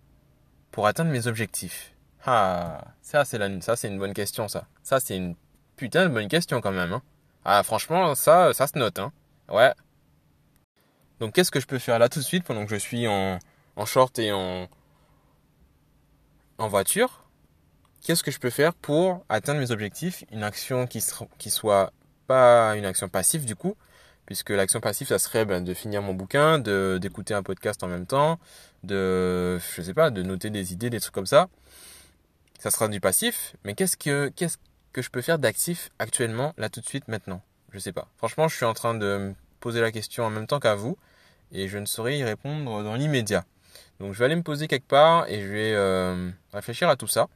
pour 0.71 0.87
atteindre 0.87 1.11
mes 1.11 1.27
objectifs? 1.27 1.95
Ah, 2.27 2.85
ça 3.01 3.25
c'est 3.25 3.39
la, 3.39 3.61
ça 3.61 3.77
c'est 3.77 3.89
une 3.89 3.99
bonne 3.99 4.15
question 4.15 4.49
ça. 4.49 4.67
Ça 4.83 5.01
c'est 5.01 5.17
une 5.17 5.37
putain 5.77 6.07
de 6.09 6.13
bonne 6.13 6.29
question 6.29 6.61
quand 6.61 6.73
même. 6.73 6.93
Hein. 6.93 7.03
Ah 7.45 7.63
franchement 7.63 8.15
ça 8.15 8.53
ça 8.53 8.67
se 8.67 8.79
note 8.79 8.99
hein. 8.99 9.13
Ouais. 9.49 9.73
Donc 11.21 11.35
qu'est-ce 11.35 11.51
que 11.51 11.61
je 11.61 11.67
peux 11.67 11.79
faire 11.79 11.99
là 11.99 12.09
tout 12.09 12.19
de 12.19 12.25
suite 12.25 12.45
pendant 12.45 12.65
que 12.65 12.71
je 12.71 12.81
suis 12.81 13.07
en, 13.09 13.39
en 13.77 13.87
short 13.87 14.19
et 14.19 14.33
en 14.33 14.69
en 16.59 16.69
voiture? 16.69 17.25
Qu'est-ce 18.03 18.23
que 18.23 18.31
je 18.31 18.39
peux 18.39 18.51
faire 18.51 18.75
pour 18.75 19.25
atteindre 19.29 19.61
mes 19.61 19.71
objectifs? 19.71 20.25
Une 20.31 20.43
action 20.43 20.87
qui, 20.87 21.05
qui 21.39 21.51
soit 21.51 21.93
pas 22.29 22.77
une 22.77 22.85
action 22.85 23.09
passive 23.09 23.45
du 23.45 23.57
coup, 23.57 23.77
puisque 24.27 24.51
l'action 24.51 24.81
passive 24.81 25.09
ça 25.09 25.19
serait 25.19 25.45
ben, 25.45 25.65
de 25.65 25.75
finir 25.75 26.03
mon 26.03 26.15
bouquin, 26.15 26.59
de 26.61 26.99
d'écouter 27.01 27.35
un 27.35 27.43
podcast 27.43 27.83
en 27.83 27.89
même 27.89 28.07
temps, 28.07 28.39
de 28.85 29.59
je 29.59 29.83
sais 29.83 29.95
pas, 29.95 30.11
de 30.11 30.23
noter 30.23 30.51
des 30.51 30.73
idées, 30.73 30.91
des 30.91 31.01
trucs 31.01 31.15
comme 31.15 31.27
ça. 31.27 31.49
Ça 32.61 32.71
sera 32.71 32.89
du 32.89 33.01
passif, 33.01 33.57
mais 33.65 33.75
qu'est-ce 33.75 33.97
que 33.97 34.31
qu'est-ce 34.37 34.59
que 34.93 35.03
je 35.03 35.11
peux 35.11 35.23
faire 35.23 35.39
d'actif 35.39 35.91
actuellement 35.99 36.55
là 36.59 36.69
tout 36.69 36.81
de 36.81 36.87
suite 36.87 37.09
maintenant? 37.09 37.43
Je 37.73 37.79
sais 37.79 37.93
pas. 37.93 38.09
Franchement, 38.17 38.49
je 38.49 38.57
suis 38.57 38.65
en 38.65 38.75
train 38.75 38.95
de 38.95 39.19
me 39.19 39.35
poser 39.61 39.81
la 39.81 39.93
question 39.93 40.25
en 40.25 40.31
même 40.31 40.47
temps 40.47 40.61
qu'à 40.61 40.75
vous 40.75 40.97
et 41.53 41.69
je 41.69 41.79
ne 41.79 41.87
saurais 41.87 42.19
y 42.19 42.25
répondre 42.25 42.83
dans 42.83 42.95
l'immédiat. 42.95 43.45
Donc 44.01 44.13
je 44.13 44.19
vais 44.19 44.27
aller 44.27 44.37
me 44.37 44.43
poser 44.43 44.69
quelque 44.69 44.87
part 44.87 45.29
et 45.29 45.41
je 45.41 45.47
vais 45.47 45.73
euh, 45.75 46.31
réfléchir 46.53 46.89
à 46.89 46.97
tout 46.97 47.09
ça. 47.09 47.29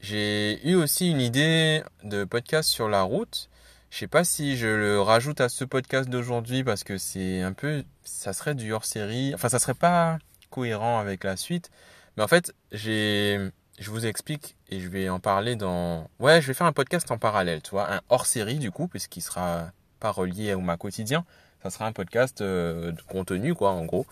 J'ai 0.00 0.66
eu 0.68 0.74
aussi 0.74 1.10
une 1.10 1.20
idée 1.20 1.82
de 2.04 2.24
podcast 2.24 2.68
sur 2.68 2.88
la 2.88 3.02
route. 3.02 3.48
Je 3.96 4.00
sais 4.00 4.08
pas 4.08 4.24
si 4.24 4.58
je 4.58 4.66
le 4.66 5.00
rajoute 5.00 5.40
à 5.40 5.48
ce 5.48 5.64
podcast 5.64 6.10
d'aujourd'hui 6.10 6.62
parce 6.62 6.84
que 6.84 6.98
c'est 6.98 7.40
un 7.40 7.54
peu, 7.54 7.82
ça 8.04 8.34
serait 8.34 8.54
du 8.54 8.70
hors 8.74 8.84
série. 8.84 9.32
Enfin, 9.34 9.48
ça 9.48 9.58
serait 9.58 9.72
pas 9.72 10.18
cohérent 10.50 10.98
avec 10.98 11.24
la 11.24 11.38
suite. 11.38 11.70
Mais 12.14 12.22
en 12.22 12.28
fait, 12.28 12.54
j'ai, 12.72 13.40
je 13.78 13.90
vous 13.90 14.04
explique 14.04 14.58
et 14.68 14.80
je 14.80 14.90
vais 14.90 15.08
en 15.08 15.18
parler 15.18 15.56
dans, 15.56 16.10
ouais, 16.18 16.42
je 16.42 16.46
vais 16.46 16.52
faire 16.52 16.66
un 16.66 16.74
podcast 16.74 17.10
en 17.10 17.16
parallèle, 17.16 17.62
tu 17.62 17.70
vois, 17.70 17.90
un 17.90 18.02
hors 18.10 18.26
série 18.26 18.58
du 18.58 18.70
coup, 18.70 18.86
puisqu'il 18.86 19.22
sera 19.22 19.70
pas 19.98 20.10
relié 20.10 20.50
à 20.50 20.58
ma 20.58 20.76
quotidien. 20.76 21.24
Ça 21.62 21.70
sera 21.70 21.86
un 21.86 21.92
podcast 21.92 22.42
euh, 22.42 22.92
de 22.92 23.00
contenu, 23.00 23.54
quoi, 23.54 23.70
en 23.70 23.86
gros. 23.86 24.04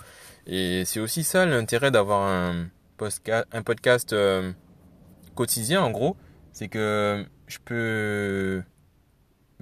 Et 0.46 0.86
c'est 0.86 0.98
aussi 0.98 1.24
ça 1.24 1.44
l'intérêt 1.44 1.90
d'avoir 1.90 2.22
un, 2.22 2.70
podcast, 2.96 4.14
euh, 4.14 4.50
quotidien, 5.34 5.82
en 5.82 5.90
gros, 5.90 6.16
c'est 6.52 6.68
que 6.68 7.26
je 7.48 7.58
peux 7.62 8.62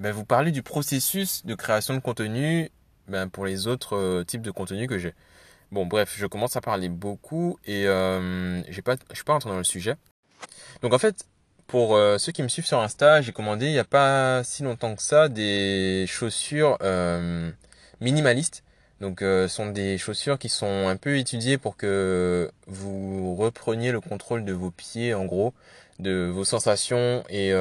ben, 0.03 0.11
vous 0.11 0.25
parler 0.25 0.51
du 0.51 0.63
processus 0.63 1.45
de 1.45 1.55
création 1.55 1.93
de 1.93 1.99
contenu 1.99 2.69
ben, 3.07 3.29
pour 3.29 3.45
les 3.45 3.67
autres 3.67 3.95
euh, 3.95 4.25
types 4.25 4.41
de 4.41 4.51
contenus 4.51 4.89
que 4.89 4.97
j'ai. 4.97 5.13
Bon, 5.71 5.85
bref, 5.85 6.15
je 6.17 6.25
commence 6.25 6.57
à 6.57 6.61
parler 6.61 6.89
beaucoup 6.89 7.57
et 7.65 7.87
euh, 7.87 8.61
je 8.65 8.73
suis 8.73 8.81
pas 8.81 9.33
entré 9.33 9.49
dans 9.49 9.57
le 9.57 9.63
sujet. 9.63 9.95
Donc 10.81 10.91
en 10.91 10.97
fait, 10.99 11.25
pour 11.67 11.95
euh, 11.95 12.17
ceux 12.17 12.33
qui 12.33 12.43
me 12.43 12.49
suivent 12.49 12.65
sur 12.65 12.79
Insta, 12.79 13.21
j'ai 13.21 13.31
commandé 13.31 13.67
il 13.67 13.71
n'y 13.71 13.79
a 13.79 13.85
pas 13.85 14.43
si 14.43 14.63
longtemps 14.63 14.93
que 14.93 15.01
ça 15.01 15.29
des 15.29 16.03
chaussures 16.05 16.77
minimalistes. 18.01 18.65
Donc 18.99 19.19
ce 19.21 19.47
sont 19.47 19.67
des 19.67 19.97
chaussures 19.97 20.37
qui 20.37 20.49
sont 20.49 20.89
un 20.89 20.97
peu 20.97 21.17
étudiées 21.17 21.57
pour 21.57 21.77
que 21.77 22.51
vous 22.67 23.35
repreniez 23.35 23.93
le 23.93 24.01
contrôle 24.01 24.43
de 24.43 24.51
vos 24.51 24.69
pieds 24.69 25.13
en 25.13 25.23
gros, 25.23 25.53
de 25.99 26.29
vos 26.29 26.43
sensations 26.43 27.23
et 27.29 27.53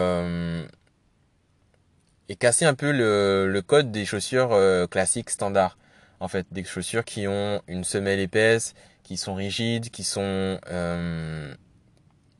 et 2.28 2.36
casser 2.36 2.64
un 2.64 2.74
peu 2.74 2.92
le, 2.92 3.48
le 3.48 3.62
code 3.62 3.90
des 3.90 4.04
chaussures 4.04 4.52
euh, 4.52 4.86
classiques 4.86 5.30
standards. 5.30 5.76
En 6.20 6.28
fait, 6.28 6.46
des 6.52 6.62
chaussures 6.64 7.04
qui 7.04 7.26
ont 7.26 7.62
une 7.66 7.82
semelle 7.82 8.20
épaisse, 8.20 8.74
qui 9.02 9.16
sont 9.16 9.34
rigides, 9.34 9.90
qui 9.90 10.04
sont 10.04 10.58
euh, 10.70 11.52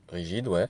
rigides, 0.09 0.47
ouais, 0.47 0.69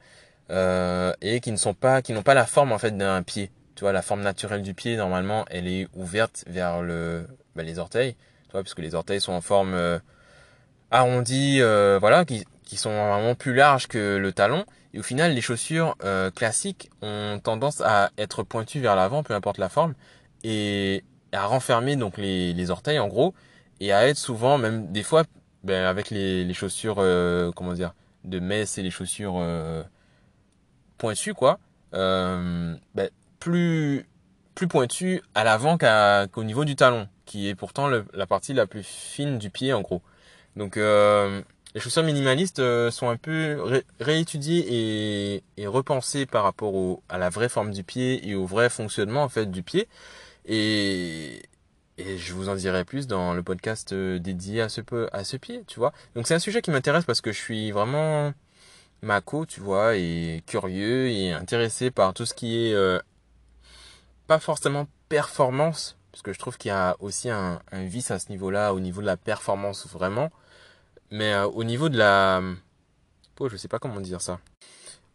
euh, 0.51 1.13
et 1.21 1.41
qui 1.41 1.53
ne 1.53 1.57
sont 1.57 1.75
pas, 1.75 2.01
qui 2.01 2.13
n'ont 2.15 2.23
pas 2.23 2.35
la 2.35 2.47
forme 2.47 2.73
en 2.73 2.79
fait 2.79 2.97
d'un 2.97 3.23
pied. 3.23 3.51
Tu 3.75 3.85
vois, 3.85 3.93
la 3.93 4.03
forme 4.03 4.23
naturelle 4.23 4.63
du 4.63 4.75
pied 4.75 4.97
normalement, 4.97 5.45
elle 5.51 5.67
est 5.69 5.89
ouverte 5.95 6.45
vers 6.47 6.83
le, 6.83 7.27
bah, 7.55 7.63
les 7.63 7.79
orteils, 7.79 8.15
tu 8.47 8.53
vois, 8.53 8.63
puisque 8.63 8.81
les 8.81 8.95
orteils 8.95 9.21
sont 9.21 9.33
en 9.33 9.41
forme 9.41 9.75
euh, 9.75 9.99
arrondie, 10.91 11.59
euh, 11.61 11.99
voilà, 12.01 12.25
qui, 12.25 12.45
qui 12.73 12.79
sont 12.79 12.89
vraiment 12.89 13.35
plus 13.35 13.53
larges 13.55 13.87
que 13.87 14.17
le 14.17 14.33
talon. 14.33 14.65
Et 14.95 14.99
au 14.99 15.03
final, 15.03 15.35
les 15.35 15.43
chaussures 15.43 15.95
euh, 16.05 16.31
classiques 16.31 16.91
ont 17.03 17.39
tendance 17.39 17.83
à 17.83 18.11
être 18.17 18.45
pointues 18.45 18.81
vers 18.81 18.97
l'avant, 18.97 19.23
peu 19.23 19.35
importe 19.35 19.59
la 19.59 19.69
forme, 19.69 19.93
et 20.43 21.05
à 21.33 21.45
renfermer 21.45 21.97
donc 21.97 22.17
les, 22.17 22.55
les 22.55 22.71
orteils 22.71 22.99
en 22.99 23.09
gros, 23.09 23.35
et 23.81 23.93
à 23.93 24.09
être 24.09 24.17
souvent, 24.17 24.57
même 24.57 24.91
des 24.91 25.03
fois, 25.03 25.25
ben, 25.65 25.85
avec 25.85 26.09
les, 26.09 26.47
les 26.47 26.55
chaussures, 26.55 26.97
euh, 27.01 27.53
comment 27.55 27.75
dire, 27.75 27.93
de 28.25 28.41
messe 28.41 28.79
et 28.79 28.83
les 28.83 28.91
chaussures 28.91 29.35
euh, 29.37 29.83
pointues 30.97 31.35
quoi, 31.35 31.59
ben, 31.93 32.79
plus 33.39 34.07
plus 34.55 34.67
pointues 34.67 35.21
à 35.35 35.45
l'avant 35.45 35.77
qu'au 35.77 36.45
niveau 36.45 36.65
du 36.65 36.75
talon, 36.75 37.07
qui 37.27 37.49
est 37.49 37.55
pourtant 37.55 37.89
la 37.89 38.27
partie 38.27 38.55
la 38.55 38.67
plus 38.67 38.83
fine 38.83 39.37
du 39.37 39.51
pied 39.51 39.75
en 39.75 39.83
gros. 39.83 40.01
Donc 40.57 40.79
les 41.75 41.81
chaussures 41.81 42.03
minimalistes 42.03 42.59
euh, 42.59 42.91
sont 42.91 43.09
un 43.09 43.17
peu 43.17 43.83
réétudiées 43.99 44.67
et, 44.69 45.45
et, 45.57 45.67
repensées 45.67 46.27
par 46.27 46.45
rapport 46.45 46.75
au, 46.75 47.03
à 47.09 47.19
la 47.19 47.31
vraie 47.31 47.49
forme 47.49 47.71
du 47.71 47.83
pied 47.83 48.29
et 48.29 48.35
au 48.35 48.45
vrai 48.45 48.69
fonctionnement 48.69 49.23
en 49.23 49.29
fait 49.29 49.51
du 49.51 49.63
pied. 49.63 49.89
Et, 50.45 51.43
et 51.99 52.19
je 52.19 52.35
vous 52.35 52.49
en 52.49 52.57
dirai 52.57 52.85
plus 52.85 53.07
dans 53.07 53.33
le 53.33 53.43
podcast 53.43 53.93
euh, 53.93 54.19
dédié 54.19 54.61
à 54.61 54.69
ce, 54.69 54.81
à 55.13 55.25
ce 55.25 55.37
pied, 55.37 55.65
tu 55.67 55.79
vois. 55.79 55.93
Donc 56.15 56.27
c'est 56.27 56.35
un 56.35 56.39
sujet 56.39 56.61
qui 56.61 56.71
m'intéresse 56.71 57.05
parce 57.05 57.21
que 57.21 57.33
je 57.33 57.39
suis 57.39 57.71
vraiment 57.71 58.33
maco, 59.03 59.47
tu 59.47 59.61
vois, 59.61 59.97
et 59.97 60.43
curieux 60.47 61.09
et 61.09 61.33
intéressé 61.33 61.91
par 61.91 62.13
tout 62.13 62.27
ce 62.27 62.35
qui 62.35 62.67
est 62.67 62.75
euh, 62.75 63.01
pas 64.27 64.39
forcément 64.39 64.87
performance, 65.09 65.97
parce 66.11 66.23
que 66.23 66.33
je 66.33 66.39
trouve 66.39 66.59
qu'il 66.59 66.69
y 66.69 66.73
a 66.73 66.97
aussi 67.01 67.31
un, 67.31 67.61
un 67.73 67.85
vice 67.85 68.11
à 68.11 68.19
ce 68.19 68.29
niveau-là, 68.31 68.75
au 68.75 68.81
niveau 68.81 69.01
de 69.01 69.07
la 69.07 69.17
performance 69.17 69.87
vraiment 69.89 70.31
mais 71.13 71.33
euh, 71.35 71.47
au 71.47 71.63
niveau 71.63 71.89
de 71.89 71.99
la... 71.99 72.43
Oh, 73.39 73.49
je 73.49 73.57
sais 73.57 73.69
pas 73.69 73.79
comment 73.79 74.01
dire 74.01 74.21
ça. 74.21 74.41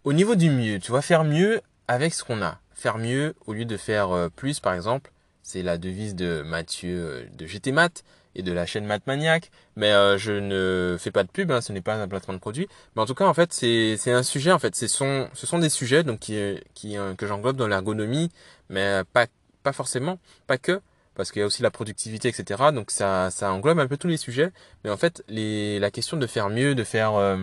Au 0.03 0.13
niveau 0.13 0.36
du 0.36 0.49
mieux, 0.49 0.79
tu 0.79 0.91
vas 0.91 1.01
faire 1.01 1.23
mieux 1.23 1.60
avec 1.88 2.13
ce 2.13 2.23
qu'on 2.23 2.41
a. 2.41 2.60
Faire 2.73 2.97
mieux 2.99 3.36
au 3.47 3.53
lieu 3.53 3.65
de 3.65 3.77
faire 3.77 4.12
euh, 4.12 4.29
plus, 4.29 4.60
par 4.60 4.73
exemple. 4.73 5.12
C'est 5.41 5.63
la 5.63 5.77
devise 5.77 6.13
de 6.15 6.43
Mathieu 6.45 6.97
euh, 6.97 7.25
de 7.36 7.45
GT 7.45 7.71
Math 7.71 8.03
et 8.36 8.43
de 8.43 8.51
la 8.51 8.67
chaîne 8.67 8.86
Mathmaniac. 8.86 9.49
Mais 9.75 9.91
je 10.19 10.33
ne 10.33 10.97
fais 10.99 11.10
pas 11.10 11.23
de 11.23 11.29
pub, 11.29 11.51
hein, 11.51 11.62
ce 11.62 11.73
n'est 11.73 11.81
pas 11.81 11.95
un 11.95 12.07
placement 12.07 12.36
de 12.36 12.39
produit. 12.39 12.67
Mais 12.95 13.01
en 13.01 13.07
tout 13.07 13.15
cas, 13.15 13.25
en 13.25 13.33
fait, 13.33 13.51
c'est 13.51 14.12
un 14.12 14.23
sujet. 14.23 14.51
En 14.51 14.60
fait, 14.60 14.75
ce 14.75 14.88
sont 14.88 15.27
ce 15.33 15.47
sont 15.47 15.57
des 15.57 15.69
sujets 15.69 16.03
donc 16.03 16.19
qui 16.19 16.39
qui 16.75 16.95
que 17.17 17.25
j'englobe 17.25 17.57
dans 17.57 17.67
l'ergonomie, 17.67 18.29
mais 18.69 19.01
pas 19.12 19.25
pas 19.63 19.73
forcément, 19.73 20.19
pas 20.45 20.60
que 20.60 20.81
parce 21.17 21.32
qu'il 21.32 21.39
y 21.41 21.43
a 21.43 21.47
aussi 21.47 21.63
la 21.63 21.71
productivité, 21.71 22.30
etc. 22.30 22.71
Donc 22.71 22.91
ça, 22.91 23.32
ça 23.32 23.51
englobe 23.51 23.80
un 23.80 23.88
peu 23.88 23.97
tous 23.97 24.08
les 24.08 24.17
sujets. 24.17 24.51
Mais 24.84 24.91
en 24.91 24.97
fait, 24.97 25.23
les, 25.27 25.80
la 25.80 25.89
question 25.91 26.15
de 26.15 26.27
faire 26.27 26.49
mieux, 26.49 26.75
de 26.75 26.84
faire, 26.84 27.15
euh, 27.15 27.38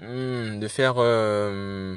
hmm, 0.00 0.58
de 0.58 0.68
faire, 0.68 0.94
euh, 0.98 1.96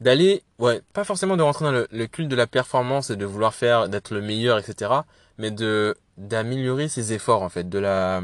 d'aller, 0.00 0.42
ouais, 0.58 0.82
pas 0.92 1.04
forcément 1.04 1.36
de 1.36 1.42
rentrer 1.42 1.64
dans 1.64 1.70
le, 1.70 1.86
le, 1.92 2.06
culte 2.08 2.28
de 2.28 2.34
la 2.36 2.48
performance 2.48 3.10
et 3.10 3.16
de 3.16 3.24
vouloir 3.24 3.54
faire, 3.54 3.88
d'être 3.88 4.12
le 4.12 4.20
meilleur, 4.20 4.58
etc. 4.58 4.90
Mais 5.38 5.50
de 5.50 5.96
d'améliorer 6.18 6.88
ses 6.88 7.14
efforts 7.14 7.42
en 7.42 7.48
fait, 7.48 7.68
de 7.68 7.78
la 7.78 8.22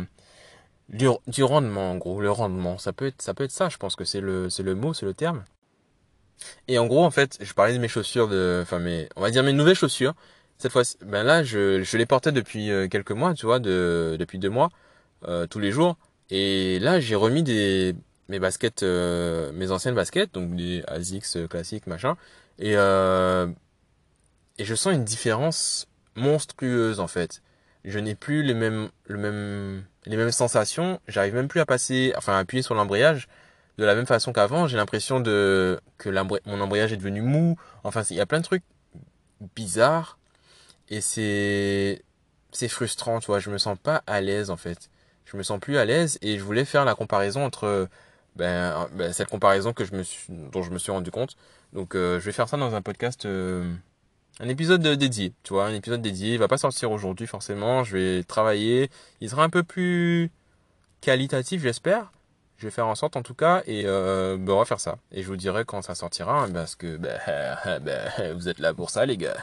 du, 0.89 1.09
du 1.29 1.45
rendement 1.45 1.93
en 1.93 1.97
gros, 1.97 2.21
le 2.21 2.31
rendement. 2.31 2.79
Ça 2.79 2.93
peut 2.93 3.07
être, 3.07 3.23
ça 3.23 3.35
peut 3.35 3.45
être 3.45 3.53
ça. 3.53 3.69
Je 3.69 3.77
pense 3.79 3.97
que 3.97 4.05
c'est 4.05 4.21
le, 4.21 4.51
c'est 4.51 4.63
le 4.65 4.75
mot, 4.75 4.93
c'est 4.95 5.07
le 5.07 5.15
terme. 5.15 5.45
Et 6.69 6.79
en 6.79 6.87
gros, 6.87 7.05
en 7.05 7.11
fait, 7.11 7.39
je 7.41 7.53
parlais 7.53 7.75
de 7.75 7.79
mes 7.79 7.89
chaussures 7.89 8.29
de, 8.29 8.61
enfin 8.63 8.79
mes, 8.79 9.09
on 9.17 9.23
va 9.23 9.31
dire 9.31 9.43
mes 9.43 9.53
nouvelles 9.53 9.77
chaussures 9.77 10.15
cette 10.59 10.73
fois, 10.73 10.83
ben 11.05 11.23
là, 11.23 11.43
je, 11.45 11.83
je 11.83 11.97
les 11.97 12.07
portais 12.07 12.33
depuis 12.33 12.71
euh, 12.71 12.89
quelques 12.89 13.13
mois, 13.13 13.35
tu 13.35 13.47
vois, 13.47 13.61
de, 13.61 14.17
depuis 14.19 14.39
deux 14.39 14.51
mois, 14.51 14.71
euh, 15.27 15.47
tous 15.47 15.61
les 15.61 15.71
jours. 15.73 15.97
Et 16.31 16.79
là, 16.81 17.01
j'ai 17.01 17.15
remis 17.15 17.43
des 17.43 17.95
mes 18.29 18.39
baskets, 18.39 18.83
euh, 18.83 19.51
mes 19.53 19.71
anciennes 19.71 19.95
baskets, 19.95 20.35
donc 20.35 20.55
des 20.55 20.83
ASICS 20.89 21.49
classiques, 21.49 21.87
machin. 21.87 22.17
Et 22.59 22.75
et 24.59 24.65
je 24.65 24.75
sens 24.75 24.93
une 24.93 25.05
différence 25.05 25.87
monstrueuse 26.17 27.01
en 27.01 27.07
fait. 27.07 27.43
Je 27.85 27.99
n'ai 27.99 28.15
plus 28.15 28.43
les 28.43 28.55
mêmes, 28.55 28.89
le 29.07 29.19
même, 29.19 29.85
les 30.05 30.17
mêmes 30.17 30.33
sensations. 30.33 31.01
J'arrive 31.07 31.35
même 31.35 31.49
plus 31.49 31.61
à 31.61 31.67
passer, 31.67 32.13
enfin, 32.17 32.35
à 32.35 32.39
appuyer 32.39 32.63
sur 32.63 32.75
l'embrayage 32.75 33.29
de 33.79 33.85
la 33.85 33.95
même 33.95 34.07
façon 34.07 34.33
qu'avant. 34.33 34.67
J'ai 34.67 34.77
l'impression 34.77 35.21
de 35.21 35.81
que 35.97 36.11
mon 36.47 36.61
embrayage 36.61 36.93
est 36.93 36.97
devenu 36.97 37.23
mou. 37.23 37.57
Enfin, 37.85 38.03
il 38.11 38.17
y 38.17 38.21
a 38.21 38.27
plein 38.27 38.41
de 38.41 38.45
trucs 38.45 38.65
bizarres 39.55 40.19
et 40.91 41.01
c'est 41.01 42.03
c'est 42.53 42.69
frustrant, 42.69 43.21
tu 43.21 43.27
vois, 43.27 43.41
je 43.41 43.51
me 43.51 43.59
sens 43.59 43.79
pas 43.79 44.03
à 44.07 44.21
l'aise 44.21 44.51
en 44.51 44.57
fait. 44.57 44.91
Je 45.27 45.37
me 45.37 45.43
sens 45.43 45.61
plus 45.61 45.77
à 45.79 45.85
l'aise 45.85 46.19
et 46.23 46.39
je 46.39 46.45
voulais 46.45 46.65
faire 46.65 46.85
la 46.85 46.95
comparaison 46.95 47.45
entre 47.45 47.89
ben, 48.37 48.89
ben 48.95 49.13
cette 49.13 49.29
comparaison 49.29 49.73
que 49.73 49.85
je 49.85 49.95
me 49.95 50.03
suis 50.03 50.25
dont 50.29 50.63
je 50.63 50.71
me 50.71 50.79
suis 50.79 50.93
rendu 50.93 51.11
compte. 51.11 51.37
Donc 51.73 51.95
euh, 51.95 52.19
je 52.21 52.25
vais 52.25 52.33
faire 52.33 52.49
ça 52.49 52.57
dans 52.57 52.75
un 52.75 52.83
podcast 52.83 53.27
euh, 53.27 53.75
un 54.41 54.49
épisode 54.49 54.83
dédié, 54.83 55.35
tu 55.43 55.53
vois, 55.53 55.67
un 55.67 55.75
épisode 55.75 56.03
dédié. 56.03 56.35
Il 56.35 56.39
va 56.39 56.49
pas 56.49 56.59
sortir 56.59 56.91
aujourd'hui 56.93 57.27
forcément. 57.27 57.85
Je 57.85 57.97
vais 57.97 58.23
travailler. 58.25 58.91
Il 59.21 59.29
sera 59.31 59.45
un 59.45 59.51
peu 59.51 59.63
plus 59.63 60.31
qualitatif, 61.01 61.63
j'espère. 61.63 62.13
Je 62.57 62.67
vais 62.67 62.71
faire 62.71 62.87
en 62.87 62.95
sorte 62.95 63.17
en 63.17 63.23
tout 63.23 63.35
cas 63.35 63.63
et 63.67 63.85
euh, 63.87 64.37
ben, 64.39 64.53
on 64.55 64.59
va 64.59 64.65
faire 64.65 64.81
ça. 64.81 64.99
Et 65.13 65.23
je 65.23 65.29
vous 65.29 65.37
dirai 65.37 65.65
quand 65.65 65.83
ça 65.83 65.95
sortira 65.95 66.43
hein, 66.45 66.51
parce 66.53 66.75
que 66.77 66.97
ben, 66.97 67.19
ben, 67.83 68.35
vous 68.35 68.49
êtes 68.49 68.59
là 68.59 68.75
pour 68.75 68.91
ça 68.91 69.07
les 69.07 69.17
gars. 69.17 69.37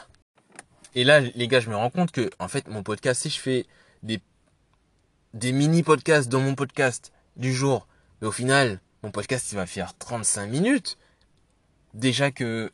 Et 0.95 1.03
là 1.03 1.19
les 1.19 1.47
gars, 1.47 1.59
je 1.59 1.69
me 1.69 1.75
rends 1.75 1.89
compte 1.89 2.11
que 2.11 2.29
en 2.39 2.47
fait 2.47 2.67
mon 2.67 2.83
podcast, 2.83 3.21
si 3.21 3.29
je 3.29 3.39
fais 3.39 3.65
des 4.03 4.19
des 5.33 5.51
mini 5.51 5.83
podcasts 5.83 6.29
dans 6.29 6.39
mon 6.39 6.55
podcast 6.55 7.11
du 7.35 7.53
jour, 7.53 7.87
mais 8.21 8.27
au 8.27 8.31
final 8.31 8.79
mon 9.03 9.11
podcast 9.11 9.51
il 9.51 9.55
va 9.55 9.65
faire 9.65 9.97
35 9.97 10.47
minutes. 10.47 10.97
Déjà 11.93 12.31
que 12.31 12.71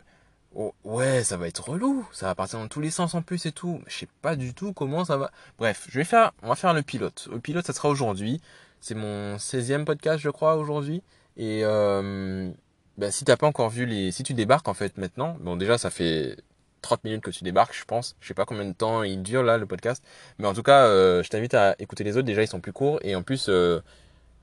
Oh, 0.54 0.74
ouais, 0.84 1.24
ça 1.24 1.38
va 1.38 1.48
être 1.48 1.70
relou. 1.70 2.06
Ça 2.12 2.26
va 2.26 2.36
partir 2.36 2.60
dans 2.60 2.68
tous 2.68 2.82
les 2.82 2.92
sens 2.92 3.16
en 3.16 3.22
plus 3.22 3.46
et 3.46 3.52
tout. 3.54 3.82
Je 3.88 4.00
sais 4.00 4.08
pas 4.22 4.36
du 4.36 4.54
tout 4.54 4.74
comment 4.74 5.06
ça 5.06 5.16
va. 5.18 5.32
Bref, 5.58 5.88
je 5.90 5.98
vais 5.98 6.04
faire, 6.04 6.34
on 6.44 6.50
va 6.50 6.56
faire 6.56 6.74
le 6.74 6.82
pilote. 6.82 7.30
Le 7.32 7.40
pilote, 7.40 7.66
ça 7.66 7.74
sera 7.74 7.88
aujourd'hui. 7.90 8.42
C'est 8.82 8.96
mon 8.96 9.38
16e 9.38 9.86
podcast, 9.86 10.20
je 10.20 10.30
crois, 10.30 10.58
aujourd'hui. 10.58 11.04
Et 11.38 11.62
euh, 11.64 12.52
bah, 12.98 13.12
si 13.12 13.24
t'as 13.24 13.38
pas 13.38 13.48
encore 13.48 13.70
vu 13.70 13.86
les, 13.86 14.12
si 14.12 14.24
tu 14.24 14.34
débarques 14.34 14.68
en 14.68 14.74
fait 14.74 14.98
maintenant, 14.98 15.38
bon 15.40 15.56
déjà 15.56 15.78
ça 15.78 15.90
fait 15.90 16.38
30 16.82 17.04
minutes 17.04 17.22
que 17.22 17.32
tu 17.32 17.44
débarques, 17.44 17.76
je 17.76 17.86
pense. 17.86 18.16
Je 18.20 18.28
sais 18.28 18.34
pas 18.34 18.46
combien 18.46 18.66
de 18.66 18.74
temps 18.74 19.04
il 19.04 19.22
dure 19.22 19.44
là 19.44 19.58
le 19.58 19.66
podcast, 19.66 20.04
mais 20.40 20.48
en 20.48 20.54
tout 20.54 20.64
cas, 20.64 20.86
euh, 20.86 21.24
je 21.24 21.30
t'invite 21.30 21.54
à 21.54 21.76
écouter 21.80 22.04
les 22.04 22.18
autres. 22.18 22.26
Déjà, 22.26 22.42
ils 22.44 22.48
sont 22.48 22.60
plus 22.62 22.74
courts 22.74 23.00
et 23.04 23.16
en 23.16 23.24
plus, 23.24 23.48
euh, 23.50 23.80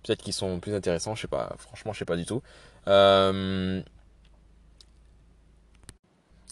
peut-être 0.05 0.23
qu'ils 0.23 0.33
sont 0.33 0.61
plus 0.61 0.75
intéressants. 0.75 1.15
Je 1.15 1.23
sais 1.23 1.29
pas. 1.29 1.55
Franchement, 1.59 1.93
je 1.93 1.99
sais 2.01 2.05
pas 2.05 2.17
du 2.17 2.27
tout. 2.27 2.43
Euh, 2.87 3.83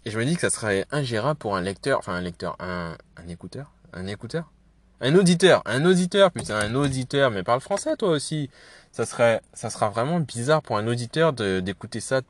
et 0.05 0.11
je 0.11 0.19
me 0.19 0.25
dis 0.25 0.35
que 0.35 0.41
ça 0.41 0.51
serait 0.51 0.87
ingérable 0.91 1.39
pour 1.39 1.57
un 1.57 1.61
lecteur, 1.61 1.99
enfin 1.99 2.15
un 2.15 2.21
lecteur, 2.21 2.57
un, 2.61 2.97
un 3.17 3.29
écouteur, 3.29 3.73
un 3.93 4.07
écouteur, 4.07 4.53
un 5.01 5.15
auditeur, 5.17 5.63
un 5.67 5.85
auditeur, 5.85 6.31
putain, 6.31 6.57
un 6.57 6.75
auditeur, 6.75 7.31
mais 7.31 7.43
parle 7.43 7.61
français 7.61 7.97
toi 7.97 8.11
aussi. 8.11 8.51
Ça 8.93 9.05
serait, 9.05 9.41
ça 9.53 9.69
sera 9.69 9.91
vraiment 9.91 10.21
bizarre 10.21 10.63
pour 10.63 10.79
un 10.79 10.87
auditeur 10.87 11.33
d'écouter 11.33 12.01
ça 12.01 12.23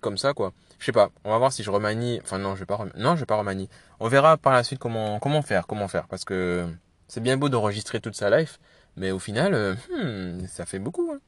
comme 0.00 0.18
ça 0.18 0.34
quoi. 0.34 0.52
Je 0.82 0.86
sais 0.86 0.92
pas. 0.92 1.12
On 1.22 1.30
va 1.30 1.38
voir 1.38 1.52
si 1.52 1.62
je 1.62 1.70
remanie. 1.70 2.18
Enfin 2.24 2.40
non, 2.40 2.56
je 2.56 2.60
vais 2.60 2.66
pas. 2.66 2.84
Non, 2.96 3.14
je 3.14 3.20
vais 3.20 3.26
pas 3.26 3.36
remanie. 3.36 3.68
On 4.00 4.08
verra 4.08 4.36
par 4.36 4.52
la 4.52 4.64
suite 4.64 4.80
comment 4.80 5.20
faire, 5.42 5.68
comment 5.68 5.86
faire, 5.86 6.08
parce 6.08 6.24
que 6.24 6.66
c'est 7.06 7.22
bien 7.22 7.36
beau 7.36 7.48
d'enregistrer 7.48 8.00
toute 8.00 8.16
sa 8.16 8.36
life, 8.36 8.58
mais 8.96 9.12
au 9.12 9.20
final, 9.20 9.54
euh, 9.54 9.74
hmm, 9.92 10.44
ça 10.48 10.66
fait 10.66 10.80
beaucoup. 10.80 11.12
Hein. 11.14 11.20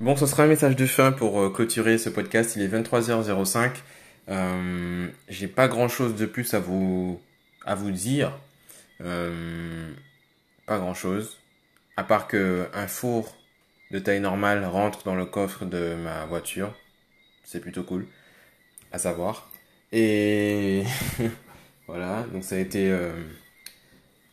Bon, 0.00 0.16
ce 0.16 0.24
sera 0.24 0.44
un 0.44 0.46
message 0.46 0.74
de 0.74 0.86
fin 0.86 1.12
pour 1.12 1.38
euh, 1.38 1.50
clôturer 1.50 1.98
ce 1.98 2.08
podcast. 2.08 2.56
Il 2.56 2.62
est 2.62 2.68
23h05. 2.68 3.72
Euh, 4.30 5.08
j'ai 5.28 5.48
pas 5.48 5.68
grand 5.68 5.88
chose 5.88 6.16
de 6.16 6.24
plus 6.24 6.54
à 6.54 6.58
vous, 6.58 7.20
à 7.66 7.74
vous 7.74 7.90
dire. 7.90 8.32
Pas 8.98 10.78
grand 10.78 10.94
chose. 10.94 11.36
À 11.98 12.04
part 12.04 12.26
que 12.26 12.70
un 12.72 12.86
four 12.86 13.36
de 13.90 13.98
taille 13.98 14.20
normale 14.20 14.64
rentre 14.64 15.02
dans 15.04 15.14
le 15.14 15.26
coffre 15.26 15.66
de 15.66 15.94
ma 15.96 16.24
voiture. 16.24 16.74
C'est 17.44 17.60
plutôt 17.60 17.82
cool. 17.82 18.06
Savoir. 18.98 19.48
Et 19.92 20.82
voilà. 21.86 22.24
Donc 22.32 22.44
ça 22.44 22.56
a 22.56 22.58
été 22.58 22.90
euh, 22.90 23.12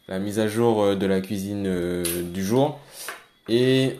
la 0.07 0.19
mise 0.19 0.39
à 0.39 0.47
jour 0.47 0.81
euh, 0.83 0.95
de 0.95 1.05
la 1.05 1.21
cuisine 1.21 1.65
euh, 1.67 2.03
du 2.31 2.43
jour. 2.43 2.79
Et, 3.49 3.97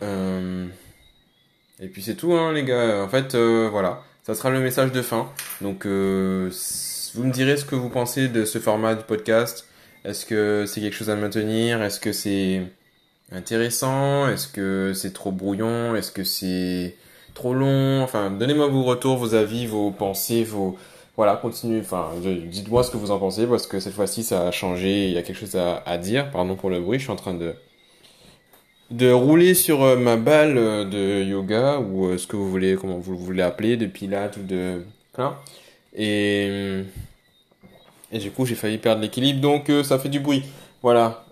et 1.80 1.88
puis 1.88 2.02
c'est 2.02 2.16
tout, 2.16 2.34
hein, 2.34 2.54
les 2.54 2.64
gars. 2.64 3.04
En 3.04 3.10
fait, 3.10 3.36
voilà 3.36 4.04
ça 4.24 4.36
sera 4.36 4.50
le 4.52 4.62
message 4.62 4.94
de 4.94 5.02
fin. 5.02 5.30
Donc, 5.60 5.86
vous 5.86 5.90
me 5.90 7.32
direz 7.32 7.58
ce 7.58 7.66
que 7.66 7.76
vous 7.76 7.90
pensez 7.90 8.30
de 8.30 8.46
ce 8.46 8.58
format 8.58 8.96
de 8.96 9.02
podcast. 9.02 9.68
Est-ce 10.06 10.26
que 10.26 10.66
c'est 10.66 10.80
quelque 10.80 10.96
chose 10.96 11.10
à 11.10 11.18
maintenir? 11.18 11.82
Est-ce 11.82 12.00
que 12.00 12.14
c'est 12.14 12.62
intéressant? 13.34 14.30
Est-ce 14.30 14.48
que 14.48 14.94
c'est 14.96 15.12
trop 15.12 15.34
brouillon? 15.34 15.94
Est-ce 15.94 16.14
que 16.14 16.24
c'est 16.24 16.96
trop 17.34 17.54
long 17.54 18.02
Enfin, 18.04 18.32
donnez-moi 18.32 18.68
vos 18.68 18.84
retours, 18.84 19.18
vos 19.18 19.36
avis, 19.36 19.66
vos 19.66 19.92
pensées, 19.92 20.44
vos... 20.44 20.78
Voilà, 21.16 21.36
continuez. 21.36 21.80
Enfin, 21.82 22.10
dites-moi 22.22 22.84
ce 22.84 22.92
que 22.92 22.98
vous 22.98 23.12
en 23.12 23.20
pensez 23.20 23.46
parce 23.46 23.68
que 23.68 23.80
cette 23.80 23.94
fois-ci, 23.94 24.24
ça 24.24 24.48
a 24.48 24.52
changé. 24.52 25.08
Il 25.08 25.14
y 25.14 25.18
a 25.18 25.22
quelque 25.22 25.38
chose 25.40 25.56
à, 25.56 25.98
dire. 25.98 26.32
Pardon 26.32 26.56
pour 26.56 26.70
le 26.70 26.80
bruit, 26.80 26.98
je 26.98 27.04
suis 27.04 27.12
en 27.12 27.16
train 27.16 27.36
de 27.36 27.54
de 28.92 29.12
rouler 29.12 29.54
sur 29.56 29.84
euh, 29.84 29.98
ma 29.98 30.18
balle 30.18 30.58
euh, 30.58 30.86
de 30.86 31.24
yoga 31.24 31.80
ou 31.80 32.06
euh, 32.06 32.18
ce 32.18 32.28
que 32.28 32.36
vous 32.36 32.50
voulez, 32.50 32.76
comment 32.76 33.00
vous 33.00 33.18
voulez 33.18 33.42
appeler, 33.42 33.76
de 33.76 33.88
pilates 33.88 34.38
ou 34.38 34.44
de 34.44 34.86
voilà. 35.16 35.40
Et 35.96 36.84
et 38.12 38.20
du 38.20 38.32
coup 38.32 38.46
j'ai 38.46 38.56
failli 38.56 38.78
perdre 38.78 39.02
l'équilibre 39.02 39.42
donc 39.42 39.72
ça 39.84 40.00
fait 40.00 40.10
du 40.10 40.20
bruit. 40.20 40.44
Voilà. 40.82 41.26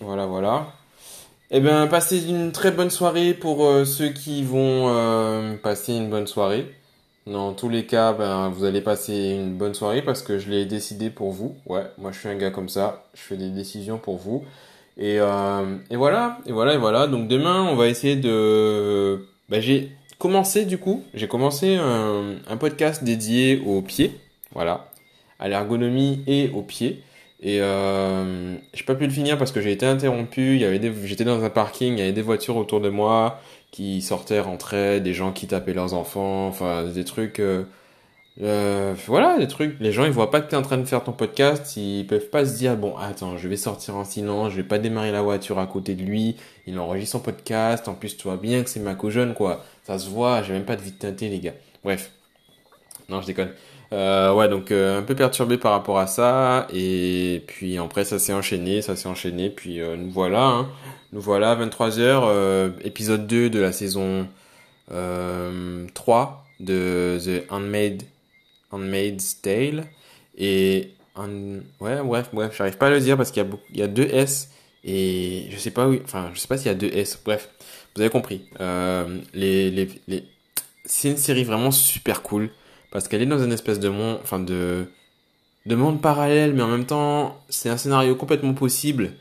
Voilà 0.00 0.26
voilà. 0.26 0.72
Eh 1.50 1.60
bien 1.60 1.86
passez 1.86 2.28
une 2.28 2.52
très 2.52 2.70
bonne 2.70 2.90
soirée 2.90 3.32
pour 3.32 3.66
ceux 3.86 4.10
qui 4.10 4.44
vont 4.44 5.58
passer 5.62 5.94
une 5.94 6.10
bonne 6.10 6.26
soirée. 6.26 6.66
Dans 7.28 7.52
tous 7.52 7.68
les 7.68 7.84
cas, 7.84 8.14
ben, 8.14 8.48
vous 8.48 8.64
allez 8.64 8.80
passer 8.80 9.36
une 9.38 9.54
bonne 9.54 9.74
soirée 9.74 10.00
parce 10.00 10.22
que 10.22 10.38
je 10.38 10.50
l'ai 10.50 10.64
décidé 10.64 11.10
pour 11.10 11.30
vous. 11.30 11.56
Ouais, 11.66 11.84
moi 11.98 12.10
je 12.10 12.18
suis 12.18 12.28
un 12.28 12.36
gars 12.36 12.50
comme 12.50 12.70
ça, 12.70 13.04
je 13.14 13.20
fais 13.20 13.36
des 13.36 13.50
décisions 13.50 13.98
pour 13.98 14.16
vous. 14.16 14.44
Et, 14.96 15.20
euh, 15.20 15.76
et 15.90 15.96
voilà, 15.96 16.38
et 16.46 16.52
voilà, 16.52 16.74
et 16.74 16.78
voilà. 16.78 17.06
Donc 17.06 17.28
demain, 17.28 17.62
on 17.62 17.76
va 17.76 17.88
essayer 17.88 18.16
de... 18.16 19.26
Bah, 19.50 19.60
j'ai 19.60 19.92
commencé 20.18 20.64
du 20.64 20.78
coup, 20.78 21.04
j'ai 21.12 21.28
commencé 21.28 21.76
un, 21.76 22.36
un, 22.48 22.56
podcast 22.56 23.04
dédié 23.04 23.62
aux 23.64 23.82
pieds, 23.82 24.18
voilà, 24.54 24.88
à 25.38 25.48
l'ergonomie 25.48 26.24
et 26.26 26.50
aux 26.54 26.62
pieds. 26.62 27.02
Et 27.40 27.60
euh, 27.60 28.56
j'ai 28.74 28.84
pas 28.84 28.94
pu 28.94 29.04
le 29.04 29.12
finir 29.12 29.38
parce 29.38 29.52
que 29.52 29.60
j'ai 29.60 29.72
été 29.72 29.86
interrompu. 29.86 30.54
Il 30.54 30.60
y 30.60 30.64
avait 30.64 30.78
des, 30.78 30.92
j'étais 31.04 31.24
dans 31.24 31.42
un 31.44 31.50
parking, 31.50 31.94
il 31.94 31.98
y 31.98 32.02
avait 32.02 32.12
des 32.12 32.22
voitures 32.22 32.56
autour 32.56 32.80
de 32.80 32.88
moi 32.88 33.40
qui 33.70 34.02
sortaient, 34.02 34.40
rentraient, 34.40 35.00
des 35.00 35.14
gens 35.14 35.32
qui 35.32 35.46
tapaient 35.46 35.74
leurs 35.74 35.94
enfants, 35.94 36.48
enfin 36.48 36.84
des 36.84 37.04
trucs. 37.04 37.38
Euh, 37.38 37.64
euh, 38.40 38.94
voilà, 39.06 39.38
des 39.38 39.48
trucs. 39.48 39.78
Les 39.80 39.92
gens, 39.92 40.04
ils 40.04 40.12
voient 40.12 40.30
pas 40.30 40.40
que 40.40 40.48
tu 40.48 40.54
es 40.54 40.58
en 40.58 40.62
train 40.62 40.78
de 40.78 40.84
faire 40.84 41.02
ton 41.02 41.12
podcast. 41.12 41.76
Ils 41.76 42.06
peuvent 42.06 42.30
pas 42.30 42.44
se 42.46 42.56
dire, 42.56 42.76
bon, 42.76 42.96
attends, 42.96 43.36
je 43.36 43.48
vais 43.48 43.56
sortir 43.56 43.96
en 43.96 44.04
silence, 44.04 44.52
je 44.52 44.56
vais 44.56 44.62
pas 44.68 44.78
démarrer 44.78 45.10
la 45.12 45.22
voiture 45.22 45.58
à 45.58 45.66
côté 45.66 45.94
de 45.94 46.02
lui. 46.02 46.36
Il 46.66 46.78
enregistre 46.78 47.12
son 47.12 47.20
podcast. 47.20 47.88
En 47.88 47.94
plus, 47.94 48.16
tu 48.16 48.24
vois 48.24 48.36
bien 48.36 48.62
que 48.62 48.70
c'est 48.70 48.80
Maco 48.80 49.10
jeune, 49.10 49.34
quoi. 49.34 49.64
Ça 49.84 49.98
se 49.98 50.08
voit. 50.08 50.42
J'ai 50.42 50.52
même 50.52 50.64
pas 50.64 50.76
de 50.76 50.82
vie 50.82 50.92
de 50.92 50.98
teinté, 50.98 51.28
les 51.28 51.40
gars. 51.40 51.54
Bref. 51.82 52.12
Non, 53.08 53.20
je 53.22 53.26
déconne. 53.26 53.50
Euh, 53.92 54.34
ouais, 54.34 54.48
donc 54.48 54.70
euh, 54.70 54.98
un 54.98 55.02
peu 55.02 55.14
perturbé 55.14 55.56
par 55.56 55.72
rapport 55.72 55.98
à 55.98 56.06
ça. 56.06 56.66
Et 56.72 57.42
puis 57.46 57.78
après, 57.78 58.04
ça 58.04 58.18
s'est 58.18 58.32
enchaîné, 58.32 58.82
ça 58.82 58.96
s'est 58.96 59.08
enchaîné. 59.08 59.50
Puis 59.50 59.80
euh, 59.80 59.96
nous 59.96 60.10
voilà, 60.10 60.44
hein. 60.44 60.68
nous 61.12 61.20
voilà, 61.20 61.56
23h, 61.56 62.72
épisode 62.84 63.26
2 63.26 63.50
de 63.50 63.58
la 63.58 63.72
saison 63.72 64.28
3 64.90 66.44
de 66.60 67.18
The 67.24 67.50
Unmade 67.52 68.02
Handmaid's 68.70 69.40
Tale. 69.40 69.84
Et 70.36 70.92
ouais, 71.80 72.02
bref, 72.02 72.28
bref, 72.32 72.54
j'arrive 72.56 72.76
pas 72.76 72.88
à 72.88 72.90
le 72.90 73.00
dire 73.00 73.16
parce 73.16 73.30
qu'il 73.30 73.44
y 73.74 73.78
y 73.78 73.82
a 73.82 73.88
deux 73.88 74.04
S 74.04 74.50
et 74.84 75.46
je 75.50 75.58
sais 75.58 75.72
pas 75.72 75.88
où, 75.88 75.96
enfin, 76.04 76.30
je 76.34 76.38
sais 76.38 76.46
pas 76.46 76.56
s'il 76.56 76.68
y 76.68 76.70
a 76.70 76.74
deux 76.74 76.90
S. 76.92 77.18
Bref, 77.24 77.48
vous 77.94 78.02
avez 78.02 78.10
compris. 78.10 78.42
Les, 79.34 79.70
les... 79.70 80.24
C'est 80.84 81.10
une 81.10 81.16
série 81.16 81.44
vraiment 81.44 81.70
super 81.70 82.22
cool 82.22 82.50
parce 82.90 83.08
qu'elle 83.08 83.22
est 83.22 83.26
dans 83.26 83.42
une 83.42 83.52
espèce 83.52 83.80
de 83.80 83.88
monde, 83.88 84.18
enfin 84.22 84.40
de 84.40 84.86
de 85.66 85.74
monde 85.74 86.00
parallèle, 86.00 86.54
mais 86.54 86.62
en 86.62 86.68
même 86.68 86.86
temps, 86.86 87.38
c'est 87.48 87.68
un 87.68 87.76
scénario 87.76 88.14
complètement 88.16 88.54
possible. 88.54 89.12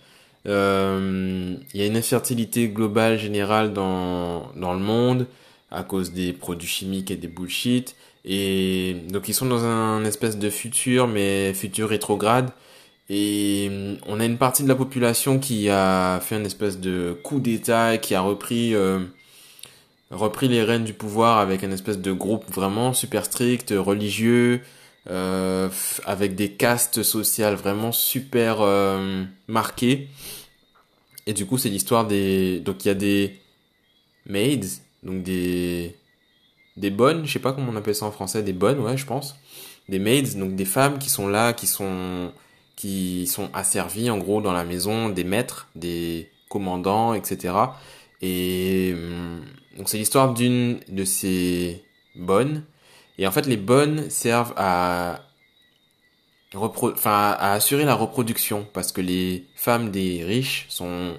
Euh, 0.48 1.56
il 1.74 1.80
y 1.82 1.84
a 1.84 1.88
une 1.88 1.98
infertilité 1.98 2.70
globale 2.70 3.20
générale 3.20 3.74
dans 3.74 4.52
dans 4.56 4.74
le 4.74 4.80
monde 4.80 5.28
à 5.72 5.84
cause 5.84 6.14
des 6.14 6.34
produits 6.34 6.68
chimiques 6.68 7.12
et 7.12 7.18
des 7.18 7.28
bullshit. 7.28 7.96
Et 8.26 8.98
donc 9.10 9.28
ils 9.30 9.34
sont 9.34 9.46
dans 9.46 9.66
un 9.66 10.06
espèce 10.06 10.38
de 10.38 10.50
futur, 10.50 11.08
mais 11.08 11.54
futur 11.54 11.90
rétrograde. 11.90 12.52
Et 13.10 13.98
on 14.06 14.20
a 14.20 14.26
une 14.26 14.38
partie 14.38 14.64
de 14.64 14.68
la 14.68 14.76
population 14.76 15.40
qui 15.40 15.70
a 15.70 16.20
fait 16.22 16.36
un 16.36 16.44
espèce 16.44 16.80
de 16.80 17.18
coup 17.24 17.40
d'état 17.40 17.96
et 17.96 18.00
qui 18.02 18.16
a 18.16 18.22
repris 18.22 18.76
euh, 18.76 19.00
repris 20.12 20.48
les 20.48 20.64
rênes 20.64 20.84
du 20.84 20.94
pouvoir 20.94 21.40
avec 21.40 21.64
un 21.64 21.72
espèce 21.72 22.00
de 22.00 22.12
groupe 22.12 22.46
vraiment 22.52 22.94
super 22.94 23.26
strict, 23.26 23.74
religieux, 23.76 24.62
euh, 25.10 25.70
avec 26.06 26.36
des 26.36 26.52
castes 26.52 27.04
sociales 27.04 27.56
vraiment 27.56 27.92
super 27.92 28.62
euh, 28.62 29.24
marquées. 29.48 30.10
Et 31.26 31.34
du 31.34 31.46
coup, 31.46 31.58
c'est 31.58 31.70
l'histoire 31.70 32.08
des 32.08 32.60
donc 32.60 32.86
il 32.86 32.90
y 32.90 32.92
a 32.92 32.96
des 32.96 33.40
maids, 34.26 34.60
donc 35.04 35.24
des 35.24 35.96
des 36.78 36.92
bonnes, 36.92 37.26
je 37.26 37.32
sais 37.32 37.40
pas 37.40 37.54
comment 37.54 37.72
on 37.72 37.76
appelle 37.76 37.96
ça 37.96 38.06
en 38.06 38.12
français, 38.12 38.44
des 38.44 38.54
bonnes, 38.54 38.80
ouais, 38.80 38.98
je 38.98 39.06
pense, 39.06 39.36
des 39.90 40.00
maids, 40.00 40.36
donc 40.36 40.56
des 40.56 40.66
femmes 40.66 41.00
qui 41.00 41.10
sont 41.10 41.28
là, 41.28 41.54
qui 41.54 41.68
sont 41.68 42.32
qui 42.76 43.28
sont 43.28 43.50
asservies 43.54 44.10
en 44.10 44.18
gros 44.18 44.42
dans 44.42 44.54
la 44.54 44.64
maison, 44.64 45.10
des 45.10 45.24
maîtres, 45.24 45.68
des 45.76 46.30
commandants, 46.50 47.14
etc. 47.14 47.54
Et 48.22 48.96
donc 49.78 49.90
c'est 49.90 49.98
l'histoire 49.98 50.34
d'une 50.34 50.80
de 50.88 51.06
ces 51.06 51.84
bonnes. 52.16 52.64
Et 53.20 53.28
en 53.28 53.32
fait, 53.32 53.46
les 53.46 53.58
bonnes 53.58 54.10
servent 54.10 54.54
à, 54.58 55.24
assurer 56.54 57.86
la 57.86 57.94
reproduction. 57.94 58.68
Parce 58.74 58.92
que 58.92 59.02
les 59.02 59.46
femmes 59.56 59.92
des 59.92 60.24
riches 60.24 60.66
sont 60.70 61.16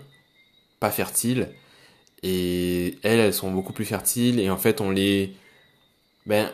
pas 0.81 0.91
fertiles. 0.91 1.49
Et 2.25 2.99
elles, 3.05 3.21
elles 3.21 3.35
sont 3.35 3.53
beaucoup 3.53 3.73
plus 3.73 3.85
fertiles. 3.85 4.41
Et 4.41 4.51
en 4.51 4.57
fait, 4.57 4.81
on 4.81 4.91
les, 4.91 5.35
ben, 6.27 6.51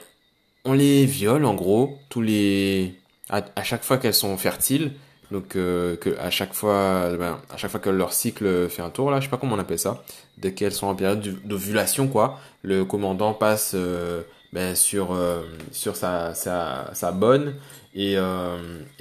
on 0.65 0.75
les 0.75 1.07
viole 1.07 1.47
en 1.47 1.55
gros 1.55 1.99
tous 2.11 2.21
les, 2.21 2.95
à, 3.31 3.63
chaque 3.63 3.83
fois 3.83 3.97
qu'elles 3.97 4.15
sont 4.15 4.37
fertiles. 4.37 4.93
Donc 5.35 5.57
euh, 5.57 5.97
à 6.21 6.31
chaque 6.31 6.55
fois, 6.55 7.11
ben, 7.19 7.41
à 7.53 7.57
chaque 7.57 7.73
fois 7.73 7.81
que 7.81 7.91
leur 7.91 8.13
cycle 8.13 8.69
fait 8.69 8.83
un 8.83 8.91
tour 8.91 9.11
là, 9.11 9.19
je 9.19 9.25
sais 9.25 9.31
pas 9.31 9.37
comment 9.37 9.57
on 9.57 9.59
appelle 9.59 9.81
ça, 9.81 10.05
dès 10.39 10.55
qu'elles 10.55 10.71
sont 10.71 10.87
en 10.87 10.95
période 10.95 11.21
d'ovulation 11.45 12.07
quoi, 12.07 12.39
le 12.63 12.85
commandant 12.85 13.35
passe 13.35 13.73
euh, 13.75 14.23
ben, 14.53 14.77
sur 14.77 15.13
euh, 15.13 15.43
sur 15.73 15.97
sa, 15.97 16.35
sa, 16.35 17.13
bonne. 17.13 17.57
Et 17.97 18.17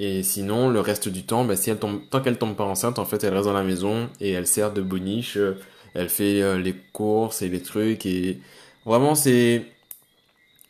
et 0.00 0.22
sinon 0.24 0.70
le 0.70 0.80
reste 0.80 1.08
du 1.08 1.22
temps, 1.22 1.44
ben, 1.44 1.54
si 1.54 1.70
elle 1.70 1.78
tant 1.78 2.20
qu'elle 2.20 2.36
tombe 2.36 2.56
pas 2.56 2.64
enceinte, 2.64 2.98
en 2.98 3.04
fait 3.04 3.22
elle 3.22 3.34
reste 3.34 3.46
dans 3.46 3.52
la 3.52 3.62
maison 3.62 4.08
et 4.20 4.32
elle 4.32 4.48
sert 4.48 4.72
de 4.72 4.82
boniche, 4.82 5.38
elle 5.94 6.08
fait 6.08 6.58
les 6.58 6.74
courses 6.92 7.42
et 7.42 7.48
les 7.48 7.62
trucs 7.62 8.06
et 8.06 8.40
vraiment 8.84 9.14
c'est 9.14 9.66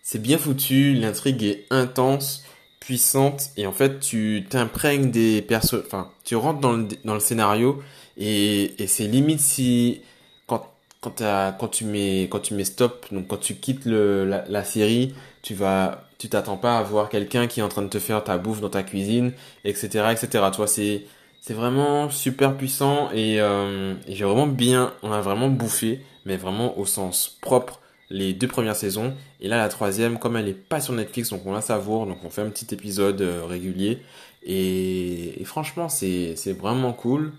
c'est 0.02 0.20
bien 0.20 0.36
foutu, 0.36 0.92
l'intrigue 0.92 1.42
est 1.42 1.64
intense 1.70 2.44
puissante 2.84 3.50
et 3.56 3.66
en 3.66 3.72
fait 3.72 3.98
tu 3.98 4.44
t'imprègnes 4.50 5.10
des 5.10 5.40
persos 5.40 5.82
enfin 5.86 6.10
tu 6.22 6.36
rentres 6.36 6.60
dans 6.60 6.72
le, 6.72 6.86
dans 7.04 7.14
le 7.14 7.20
scénario 7.20 7.82
et, 8.18 8.82
et 8.82 8.86
c'est 8.86 9.06
limite 9.06 9.40
si 9.40 10.02
quand 10.46 10.68
quand, 11.00 11.22
quand 11.58 11.68
tu 11.68 11.86
mets 11.86 12.28
quand 12.30 12.40
tu 12.40 12.52
mets 12.52 12.64
stop 12.64 13.06
donc 13.10 13.26
quand 13.28 13.38
tu 13.38 13.54
quittes 13.54 13.86
le, 13.86 14.26
la, 14.26 14.44
la 14.48 14.64
série 14.64 15.14
tu 15.40 15.54
vas 15.54 16.04
tu 16.18 16.28
t'attends 16.28 16.58
pas 16.58 16.76
à 16.76 16.82
voir 16.82 17.08
quelqu'un 17.08 17.46
qui 17.46 17.60
est 17.60 17.62
en 17.62 17.70
train 17.70 17.80
de 17.80 17.88
te 17.88 17.98
faire 17.98 18.22
ta 18.22 18.36
bouffe 18.36 18.60
dans 18.60 18.68
ta 18.68 18.82
cuisine 18.82 19.32
etc 19.64 20.08
etc 20.12 20.44
toi 20.54 20.66
c'est 20.66 21.06
c'est 21.40 21.54
vraiment 21.54 22.10
super 22.10 22.54
puissant 22.54 23.10
et, 23.12 23.40
euh, 23.40 23.94
et 24.06 24.14
j'ai 24.14 24.24
vraiment 24.26 24.46
bien 24.46 24.92
on 25.02 25.10
a 25.10 25.22
vraiment 25.22 25.48
bouffé 25.48 26.04
mais 26.26 26.36
vraiment 26.36 26.78
au 26.78 26.84
sens 26.84 27.38
propre 27.40 27.80
les 28.10 28.32
deux 28.32 28.48
premières 28.48 28.76
saisons. 28.76 29.14
Et 29.40 29.48
là, 29.48 29.58
la 29.58 29.68
troisième, 29.68 30.18
comme 30.18 30.36
elle 30.36 30.46
n'est 30.46 30.52
pas 30.52 30.80
sur 30.80 30.94
Netflix, 30.94 31.30
donc 31.30 31.46
on 31.46 31.52
la 31.52 31.60
savoure, 31.60 32.06
donc 32.06 32.18
on 32.24 32.30
fait 32.30 32.42
un 32.42 32.50
petit 32.50 32.72
épisode 32.74 33.20
euh, 33.22 33.44
régulier. 33.44 34.02
Et, 34.44 35.40
franchement, 35.44 35.88
c'est 35.88 36.34
vraiment 36.58 36.92
cool. 36.92 37.32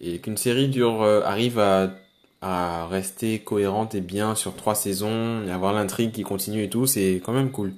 Et 0.00 0.18
qu'une 0.18 0.36
série 0.36 0.68
dure, 0.68 1.02
euh, 1.02 1.22
arrive 1.22 1.58
à, 1.58 1.90
rester 2.90 3.38
cohérente 3.38 3.94
et 3.94 4.00
bien 4.00 4.34
sur 4.34 4.56
trois 4.56 4.74
saisons, 4.74 5.46
et 5.46 5.50
avoir 5.52 5.72
l'intrigue 5.72 6.10
qui 6.10 6.24
continue 6.24 6.64
et 6.64 6.68
tout, 6.68 6.86
c'est 6.86 7.22
quand 7.24 7.32
même 7.32 7.52
cool. 7.52 7.72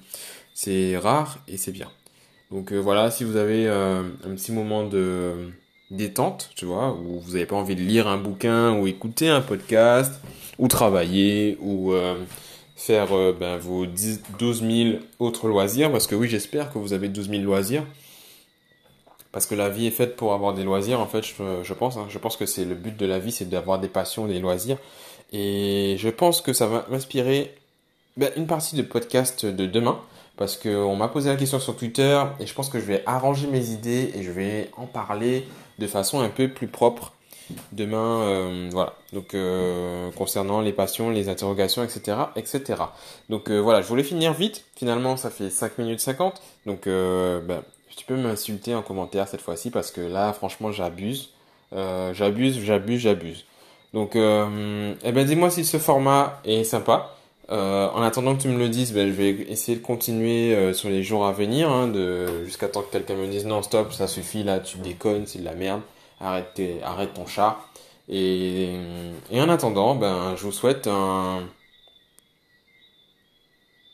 C'est 0.54 0.96
rare 0.96 1.38
et 1.48 1.58
c'est 1.58 1.72
bien. 1.72 1.90
Donc 2.50 2.72
euh, 2.72 2.78
voilà, 2.78 3.10
si 3.10 3.24
vous 3.24 3.36
avez 3.36 3.68
un 3.68 4.34
petit 4.34 4.52
moment 4.52 4.84
de 4.84 5.50
détente, 5.96 6.50
tu 6.56 6.64
vois, 6.64 6.92
où 6.92 7.20
vous 7.20 7.32
n'avez 7.32 7.46
pas 7.46 7.56
envie 7.56 7.76
de 7.76 7.80
lire 7.80 8.08
un 8.08 8.18
bouquin 8.18 8.78
ou 8.78 8.86
écouter 8.86 9.28
un 9.28 9.40
podcast, 9.40 10.20
ou 10.58 10.68
travailler, 10.68 11.58
ou 11.60 11.92
euh, 11.92 12.16
faire 12.76 13.12
euh, 13.16 13.32
ben, 13.38 13.56
vos 13.56 13.86
10, 13.86 14.22
12 14.38 14.62
000 14.62 14.98
autres 15.18 15.48
loisirs, 15.48 15.90
parce 15.90 16.06
que 16.06 16.14
oui, 16.14 16.28
j'espère 16.28 16.72
que 16.72 16.78
vous 16.78 16.92
avez 16.92 17.08
12 17.08 17.30
000 17.30 17.42
loisirs, 17.42 17.84
parce 19.32 19.46
que 19.46 19.54
la 19.54 19.68
vie 19.68 19.86
est 19.86 19.92
faite 19.92 20.16
pour 20.16 20.32
avoir 20.32 20.54
des 20.54 20.64
loisirs, 20.64 21.00
en 21.00 21.06
fait, 21.06 21.24
je, 21.24 21.72
pense, 21.74 21.96
hein. 21.96 22.06
je 22.08 22.18
pense 22.18 22.36
que 22.36 22.46
c'est 22.46 22.64
le 22.64 22.74
but 22.74 22.96
de 22.96 23.06
la 23.06 23.18
vie, 23.18 23.32
c'est 23.32 23.48
d'avoir 23.48 23.78
des 23.78 23.88
passions, 23.88 24.26
des 24.26 24.38
loisirs, 24.38 24.78
et 25.32 25.96
je 25.98 26.08
pense 26.08 26.40
que 26.40 26.52
ça 26.52 26.66
va 26.66 26.86
m'inspirer 26.90 27.54
ben, 28.16 28.30
une 28.36 28.46
partie 28.46 28.76
de 28.76 28.82
podcast 28.82 29.46
de 29.46 29.66
demain, 29.66 29.98
parce 30.36 30.56
qu'on 30.56 30.96
m'a 30.96 31.08
posé 31.08 31.30
la 31.30 31.36
question 31.36 31.60
sur 31.60 31.76
Twitter, 31.76 32.22
et 32.40 32.46
je 32.46 32.54
pense 32.54 32.68
que 32.68 32.80
je 32.80 32.84
vais 32.84 33.02
arranger 33.06 33.46
mes 33.46 33.70
idées, 33.70 34.12
et 34.14 34.22
je 34.22 34.30
vais 34.30 34.70
en 34.76 34.86
parler 34.86 35.46
de 35.78 35.86
façon 35.86 36.20
un 36.20 36.28
peu 36.28 36.48
plus 36.48 36.68
propre 36.68 37.12
demain, 37.72 38.22
euh, 38.22 38.68
voilà. 38.72 38.94
Donc 39.12 39.34
euh, 39.34 40.10
concernant 40.12 40.60
les 40.60 40.72
passions, 40.72 41.10
les 41.10 41.28
interrogations, 41.28 41.82
etc., 41.82 42.16
etc. 42.36 42.62
Donc 43.28 43.50
euh, 43.50 43.58
voilà, 43.58 43.82
je 43.82 43.86
voulais 43.86 44.02
finir 44.02 44.32
vite. 44.32 44.64
Finalement, 44.76 45.16
ça 45.16 45.30
fait 45.30 45.50
5 45.50 45.78
minutes 45.78 46.00
50. 46.00 46.40
Donc 46.66 46.86
ben, 46.86 47.62
tu 47.96 48.04
peux 48.06 48.16
m'insulter 48.16 48.74
en 48.74 48.82
commentaire 48.82 49.28
cette 49.28 49.40
fois-ci 49.40 49.70
parce 49.70 49.90
que 49.90 50.00
là, 50.00 50.32
franchement, 50.32 50.72
j'abuse, 50.72 51.30
j'abuse, 51.72 52.60
j'abuse, 52.60 53.00
j'abuse. 53.00 53.44
Donc, 53.92 54.12
eh 54.16 55.12
ben 55.12 55.24
dis-moi 55.24 55.50
si 55.50 55.64
ce 55.64 55.78
format 55.78 56.40
est 56.44 56.64
sympa. 56.64 57.14
En 57.48 58.02
attendant 58.02 58.36
que 58.36 58.42
tu 58.42 58.48
me 58.48 58.58
le 58.58 58.68
dises, 58.68 58.92
ben, 58.92 59.06
je 59.06 59.12
vais 59.12 59.30
essayer 59.48 59.76
de 59.78 59.82
continuer 59.82 60.72
sur 60.72 60.88
les 60.88 61.02
jours 61.02 61.26
à 61.26 61.32
venir, 61.32 61.70
hein, 61.70 61.88
de 61.88 62.44
jusqu'à 62.44 62.68
temps 62.68 62.82
que 62.82 62.90
quelqu'un 62.90 63.16
me 63.16 63.26
dise 63.26 63.46
non 63.46 63.62
stop, 63.62 63.92
ça 63.92 64.06
suffit 64.06 64.42
là, 64.42 64.60
tu 64.60 64.78
déconnes, 64.78 65.26
c'est 65.26 65.40
de 65.40 65.44
la 65.44 65.54
merde 65.54 65.82
arrête, 66.20 66.60
arrête 66.82 67.14
ton 67.14 67.26
chat. 67.26 67.58
Et, 68.08 68.74
et 69.30 69.40
en 69.40 69.48
attendant, 69.48 69.94
ben, 69.94 70.34
je 70.36 70.42
vous 70.44 70.52
souhaite 70.52 70.86
un, 70.86 71.44